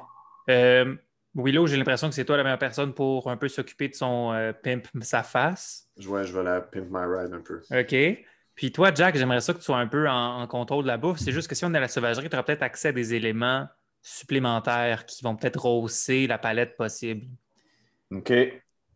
[0.48, 0.94] Euh,
[1.34, 4.32] Willow, j'ai l'impression que c'est toi la meilleure personne pour un peu s'occuper de son
[4.32, 5.88] euh, pimp sa face.
[5.98, 7.60] Je vois, je vais la pimp my ride un peu.
[7.70, 8.24] OK.
[8.54, 10.96] Puis toi, Jack, j'aimerais ça que tu sois un peu en, en contrôle de la
[10.96, 11.18] bouffe.
[11.18, 13.14] C'est juste que si on est à la sauvagerie, tu auras peut-être accès à des
[13.14, 13.68] éléments
[14.02, 17.26] supplémentaires qui vont peut-être rehausser la palette possible.
[18.10, 18.32] OK.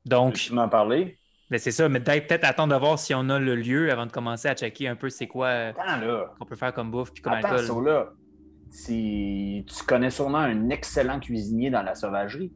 [0.05, 1.17] Donc, Tu m'en parler?
[1.49, 4.11] ben c'est ça, mais peut-être attendre de voir si on a le lieu avant de
[4.11, 5.73] commencer à checker un peu c'est quoi euh,
[6.39, 7.85] qu'on peut faire comme bouffe puis comme Attends, alcool.
[7.85, 8.13] là.
[8.73, 12.51] Si tu connais sûrement un excellent cuisinier dans la sauvagerie.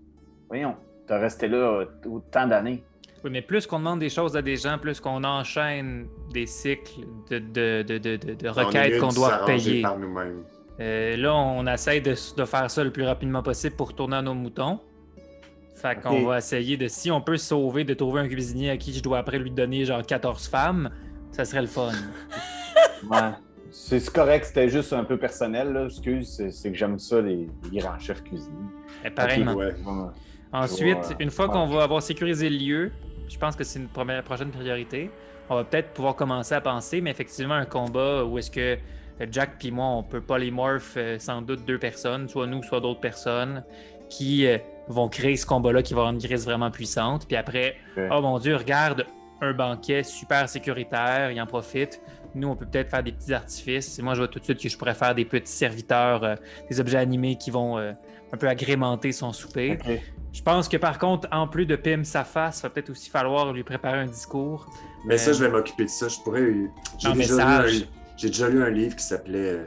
[0.48, 0.74] Voyons,
[1.06, 2.82] t'as resté là euh, autant d'années.
[3.22, 7.00] Oui, mais plus qu'on demande des choses à des gens, plus qu'on enchaîne des cycles
[7.30, 9.82] de, de, de, de, requêtes qu'on doit payer.
[9.82, 10.42] par nous-mêmes.
[10.80, 14.22] Euh, là, on essaye de, de faire ça le plus rapidement possible pour retourner à
[14.22, 14.80] nos moutons.
[15.74, 18.78] Fait qu'on va essayer de, si on peut se sauver, de trouver un cuisinier à
[18.78, 20.90] qui je dois après lui donner genre 14 femmes,
[21.30, 21.92] ça serait le fun.
[23.10, 23.18] Ouais.
[23.78, 25.84] C'est c'est correct, c'était juste un peu personnel, là.
[25.84, 28.56] Excuse, c'est c'est que j'aime ça, les, les grands chefs cuisiniers.
[29.04, 29.52] Et pareillement.
[29.54, 29.74] Ouais.
[29.84, 30.08] Ouais.
[30.52, 31.52] Ensuite, une fois Ouais.
[31.52, 32.92] qu'on va avoir sécurisé le lieu,
[33.28, 35.10] je pense que c'est une première, prochaine priorité.
[35.50, 38.78] On va peut-être pouvoir commencer à penser, mais effectivement, un combat où est-ce que
[39.30, 43.00] Jack puis moi, on peut polymorph euh, sans doute deux personnes, soit nous, soit d'autres
[43.00, 43.62] personnes,
[44.08, 44.56] qui euh,
[44.88, 47.26] vont créer ce combat-là qui va rendre Gris vraiment puissante.
[47.26, 47.76] Puis après,
[48.10, 49.04] oh mon Dieu, regarde
[49.42, 52.00] un banquet super sécuritaire, il en profite.
[52.37, 53.99] Nous, on peut peut-être faire des petits artifices.
[53.99, 56.34] Et moi, je vois tout de suite que je pourrais faire des petits serviteurs, euh,
[56.70, 57.93] des objets animés qui vont euh,
[58.32, 59.78] un peu agrémenter son souper.
[60.32, 63.53] Je pense que par contre, en plus de pim sa face, va peut-être aussi falloir
[63.55, 64.66] lui préparer un discours.
[65.07, 66.09] Mais Euh, ça, je vais m'occuper de ça.
[66.09, 66.43] Je pourrais.
[66.99, 67.64] J'ai déjà, un...
[68.20, 69.64] déjà lu un livre qui s'appelait euh,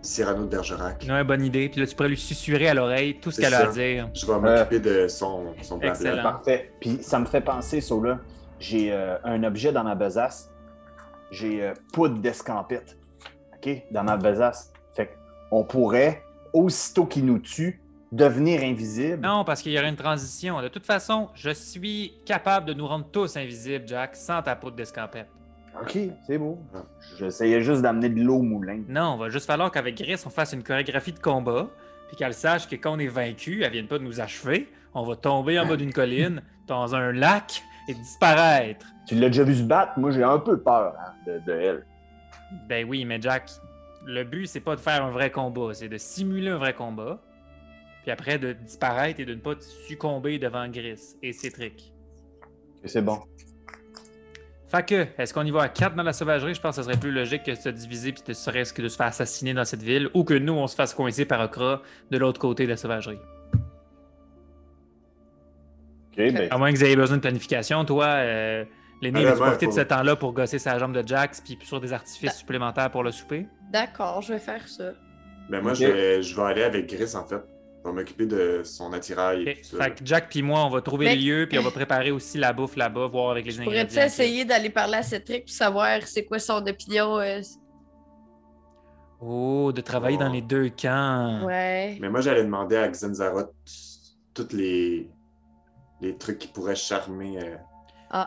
[0.00, 1.04] Cyrano de Bergerac.
[1.06, 1.68] Non, bonne idée.
[1.68, 4.08] Puis là, tu pourrais lui susurrer à l'oreille tout ce qu'elle a à dire.
[4.14, 5.80] Je vais m'occuper de son, son.
[5.80, 6.22] Excellent.
[6.22, 6.72] Parfait.
[6.80, 8.18] Puis ça me fait penser, ça là.
[8.58, 10.50] J'ai euh, un objet dans ma besace.
[11.30, 12.96] J'ai euh, poudre d'escampette.
[13.54, 13.82] OK?
[13.90, 14.72] Dans ma besace.
[14.94, 15.16] Fait
[15.50, 16.22] qu'on pourrait,
[16.52, 17.80] aussitôt qu'il nous tue,
[18.12, 19.22] devenir invisible.
[19.22, 20.60] Non, parce qu'il y aurait une transition.
[20.62, 24.76] De toute façon, je suis capable de nous rendre tous invisibles, Jack, sans ta poudre
[24.76, 25.28] d'escampette.
[25.80, 26.58] OK, c'est beau.
[27.18, 28.82] J'essayais juste d'amener de l'eau au moulin.
[28.88, 31.68] Non, il va juste falloir qu'avec Gris, on fasse une chorégraphie de combat,
[32.08, 34.68] puis qu'elle sache que quand on est vaincu, elle vienne pas de nous achever.
[34.94, 38.86] On va tomber en bas d'une colline, dans un lac, et disparaître.
[39.06, 39.98] Tu l'as déjà vu se battre?
[39.98, 41.86] Moi, j'ai un peu peur hein, de, de elle.
[42.68, 43.50] Ben oui, mais Jack,
[44.04, 47.20] le but, c'est pas de faire un vrai combat, c'est de simuler un vrai combat,
[48.02, 49.54] puis après de disparaître et de ne pas
[49.88, 51.92] succomber devant Gris et Cétric.
[52.84, 53.18] C'est bon.
[54.68, 56.54] Fait que, est-ce qu'on y va à 4 dans la sauvagerie?
[56.54, 58.82] Je pense que ce serait plus logique que de se diviser puis de serait-ce que
[58.82, 61.40] de se faire assassiner dans cette ville ou que nous, on se fasse coincer par
[61.40, 63.18] Okra de l'autre côté de la sauvagerie.
[66.16, 68.64] Ben, À moins que vous ayez besoin de planification, toi, euh,
[69.02, 71.80] l'aîné, Ah, ouais, profiter de ce temps-là pour gosser sa jambe de Jax puis sur
[71.80, 72.38] des artifices Ah.
[72.38, 73.46] supplémentaires pour le souper?
[73.70, 74.92] D'accord, je vais faire ça.
[75.50, 77.36] Ben moi, je, vais, je vais aller avec Gris, en fait.
[77.84, 79.58] Je vais m'occuper de son attirail et Ok.
[79.62, 79.84] tout ça.
[79.84, 82.10] Fait que Jack puis moi, on va trouver Mais- le lieu puis on va préparer
[82.10, 83.86] aussi la bouffe là-bas, voir avec les ingrédients.
[83.86, 87.18] Pourrais-tu essayer d'aller parler à Cétric puis savoir c'est quoi son opinion?
[87.20, 87.40] euh,
[89.20, 90.24] Oh, de travailler Oh.
[90.24, 91.44] dans les deux camps.
[91.44, 91.96] Ouais.
[92.00, 93.52] Mais moi, j'allais demander à Xenzaroth
[94.34, 95.08] tous les,
[96.00, 97.38] les trucs qui pourraient charmer.
[97.42, 98.24] euh,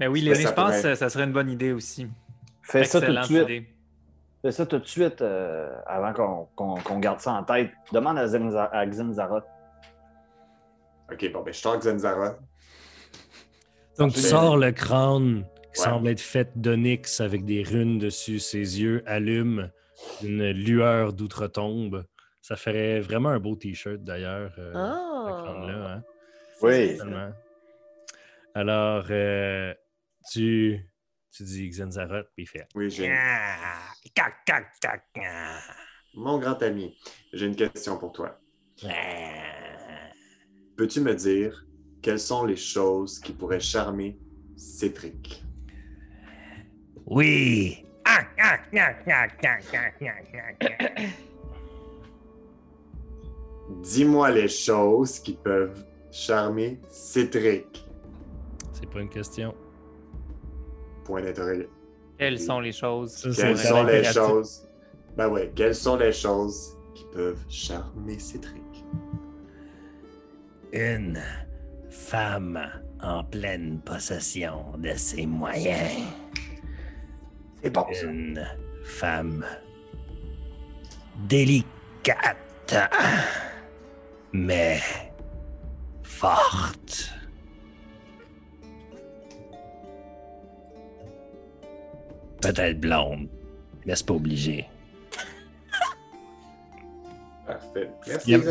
[0.00, 0.82] Mais oui, Ça, l'aîné, ça je pense pourrait.
[0.82, 2.08] que ça serait une bonne idée aussi.
[2.62, 3.42] fais ça tout de suite.
[3.42, 3.68] idée.
[4.42, 7.70] Fais ça tout de suite euh, avant qu'on qu'on- qu'on garde ça en tête.
[7.92, 8.84] Demande à, Zenza- à.
[11.12, 12.38] Ok, bon, ben je sors Xenzaroth.
[13.98, 15.44] Donc, tu sors le crâne
[15.74, 15.86] qui Ouais.
[15.88, 18.38] semble être fait d'onyx avec des runes dessus.
[18.38, 19.68] Ses yeux allument
[20.22, 22.04] une lueur d'outre-tombe.
[22.40, 26.02] Ça ferait vraiment un beau t-shirt d'ailleurs, euh, Ah.
[26.62, 26.98] Oui.
[28.54, 29.74] Alors, euh,
[30.30, 30.78] tu,
[31.32, 33.88] tu dis Xenzaroth, puis il fait Oui, j'ai Ah,
[36.14, 36.96] mon grand ami.
[37.32, 38.38] J'ai une question pour toi.
[38.84, 38.90] Ah.
[40.76, 41.64] Peux-tu me dire
[42.02, 44.18] quelles sont les choses qui pourraient charmer
[44.56, 45.42] Cétric?
[47.06, 47.86] Oui.
[48.04, 48.58] Ah.
[53.82, 57.84] Dis-moi les choses qui peuvent charmer Cétric.
[58.72, 59.54] C'est pas une question.
[61.04, 61.70] Point d'interrogation.
[62.18, 63.10] Quelles sont les choses?
[63.12, 64.68] Ça, Quelles sont les choses?
[65.16, 68.62] Ben ouais, quelles sont les choses qui peuvent charmer Cétric?
[70.72, 71.20] Une
[71.90, 72.60] femme
[73.02, 76.04] en pleine possession de ses moyens.
[77.62, 78.06] C'est bon, ça.
[78.06, 78.46] Une
[78.84, 79.44] femme
[81.28, 82.36] délicate,
[84.32, 84.80] mais
[86.22, 87.12] forte.
[92.40, 93.28] Peut-être blonde,
[93.86, 94.68] mais c'est pas obligé.
[97.46, 97.90] Parfait.
[98.06, 98.42] Merci, Yep.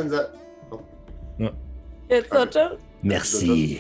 [3.03, 3.79] Merci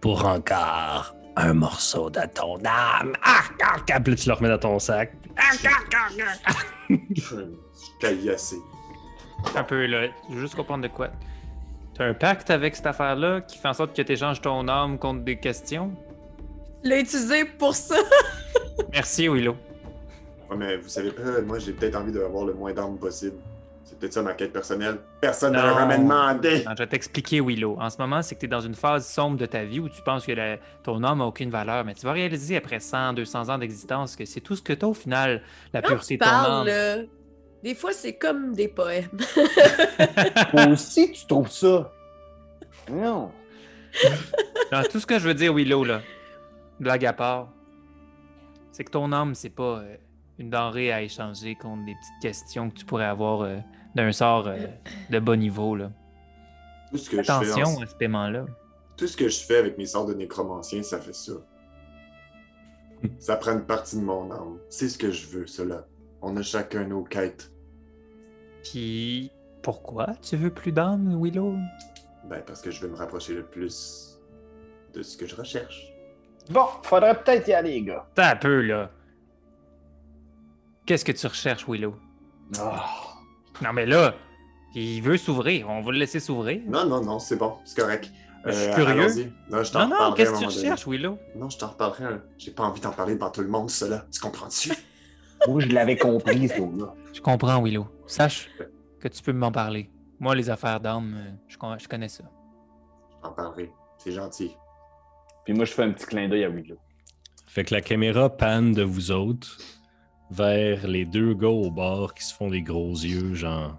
[0.00, 3.12] pour encore un morceau de ton âme.
[3.22, 4.00] Ah, ah, ah.
[4.00, 5.12] Puis tu le remets dans ton sac.
[5.36, 6.08] Ah, ah, ah,
[6.46, 6.52] ah.
[7.14, 8.56] Je suis caillassé.
[9.54, 10.08] Un peu, là.
[10.28, 11.10] Je veux Juste comprendre de quoi.
[11.94, 14.98] T'as un pacte avec cette affaire-là qui fait en sorte que tu échanges ton âme
[14.98, 15.92] contre des questions?
[16.82, 17.96] L'as utilisé pour ça.
[18.92, 19.56] Merci, Willow.
[20.50, 23.36] Ouais, mais vous savez pas, moi j'ai peut-être envie d'avoir le moins d'armes possible.
[23.84, 24.98] C'est peut-être ça ma quête personnelle.
[25.20, 26.62] Personne ne jamais demandé.
[26.64, 27.76] Non, je vais t'expliquer, Willow.
[27.78, 29.88] En ce moment, c'est que tu es dans une phase sombre de ta vie où
[29.90, 33.12] tu penses que la- ton âme n'a aucune valeur, mais tu vas réaliser après 100,
[33.12, 35.42] 200 ans d'existence que c'est tout ce que tu as au final,
[35.74, 37.06] la pureté de ton âme.
[37.62, 39.08] Des fois, c'est comme des poèmes.
[40.50, 41.92] Toi aussi, tu trouves ça?
[42.90, 43.30] Non.
[44.72, 46.00] Non, tout ce que je veux dire, Willow, là,
[46.80, 47.48] blague à part,
[48.72, 49.80] c'est que ton âme, c'est pas.
[49.80, 49.96] euh,
[50.38, 53.58] une denrée à échanger contre des petites questions que tu pourrais avoir euh,
[53.94, 54.56] d'un sort euh,
[55.10, 55.76] de bas niveau.
[55.76, 55.92] Là.
[56.90, 58.46] Tout ce que je fais Attention en- à ce paiement-là.
[58.96, 61.32] Tout ce que je fais avec mes sorts de nécromancien, ça fait ça.
[63.18, 64.58] ça prend une partie de mon âme.
[64.70, 65.86] C'est ce que je veux, cela.
[66.22, 67.51] On a chacun nos quêtes.
[68.62, 69.30] Puis
[69.62, 71.56] pourquoi tu veux plus d'âme, Willow?
[72.28, 74.18] Ben, parce que je veux me rapprocher le plus
[74.94, 75.92] de ce que je recherche.
[76.50, 78.06] Bon, faudrait peut-être y aller, gars.
[78.14, 78.90] T'as un peu, là.
[80.86, 81.94] Qu'est-ce que tu recherches, Willow?
[82.58, 82.84] Ah.
[83.62, 84.14] Non, mais là,
[84.74, 85.68] il veut s'ouvrir.
[85.70, 86.60] On va le laisser s'ouvrir.
[86.66, 88.10] Non, non, non, c'est bon, c'est correct.
[88.46, 88.88] Euh, Je suis curieux.
[89.04, 89.32] allons-y.
[89.50, 90.56] Non, je t'en Non, qu'est-ce que tu donné.
[90.56, 91.18] recherches, Willow?
[91.36, 92.04] Non, je t'en reparlerai.
[92.04, 94.04] un- J'ai pas envie d'en parler devant tout le monde, cela.
[94.12, 94.72] Tu comprends-tu?
[95.48, 97.86] Moi, je l'avais compris, ce là Je comprends, Willow.
[98.12, 98.48] Sache
[99.00, 99.90] que tu peux m'en parler.
[100.20, 102.24] Moi, les affaires d'âme, euh, je, con- je connais ça.
[103.16, 103.70] Je t'en parlerai.
[103.98, 104.52] C'est gentil.
[105.44, 106.76] Puis moi, je fais un petit clin d'œil à Willow.
[107.46, 109.58] Fait que la caméra panne de vous autres
[110.30, 113.76] vers les deux gars au bord qui se font des gros yeux, genre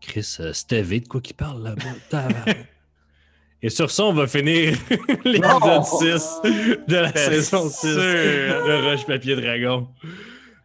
[0.00, 2.20] Chris, euh, c'était vite quoi qui parle là-bas.
[3.62, 4.76] Et sur ça, on va finir
[5.24, 5.82] l'épisode Non!
[5.82, 6.40] 6
[6.86, 7.96] de la saison 6 sûr?
[7.98, 9.88] de Rush Papier Dragon.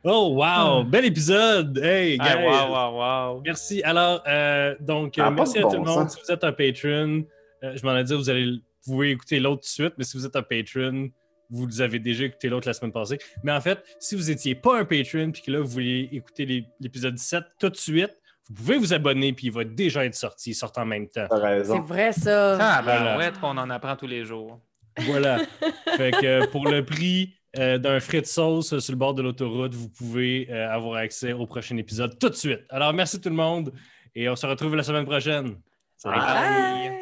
[0.05, 0.85] Oh wow!
[0.85, 1.77] Bel épisode!
[1.77, 2.25] Hey, guys!
[2.29, 3.41] Ah, wow, wow, wow.
[3.45, 3.83] Merci.
[3.83, 6.09] Alors, euh, donc, euh, merci de à bon tout le monde.
[6.09, 7.25] Si vous êtes un patron,
[7.63, 10.05] euh, je m'en ai dit, vous allez vous pouvez écouter l'autre tout de suite, mais
[10.05, 11.09] si vous êtes un patron,
[11.49, 13.17] vous avez déjà écouté l'autre la semaine passée.
[13.43, 16.65] Mais en fait, si vous n'étiez pas un patron puis que là, vous voulez écouter
[16.79, 18.15] l'épisode 17 tout de suite,
[18.47, 21.27] vous pouvez vous abonner puis il va déjà être sorti, il sort en même temps.
[21.29, 21.81] C'est raison.
[21.81, 22.57] vrai, ça.
[22.57, 23.17] Ah, ben Voilà.
[23.17, 24.61] ouais, qu'on en apprend tous les jours.
[24.99, 25.39] Voilà.
[25.97, 29.73] fait que pour le prix euh, d'un frais de sauce sur le bord de l'autoroute,
[29.73, 32.61] vous pouvez euh, avoir accès au prochain épisode tout de suite.
[32.69, 33.73] Alors, merci tout le monde
[34.13, 35.55] et on se retrouve la semaine prochaine.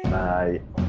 [0.04, 0.87] Bye.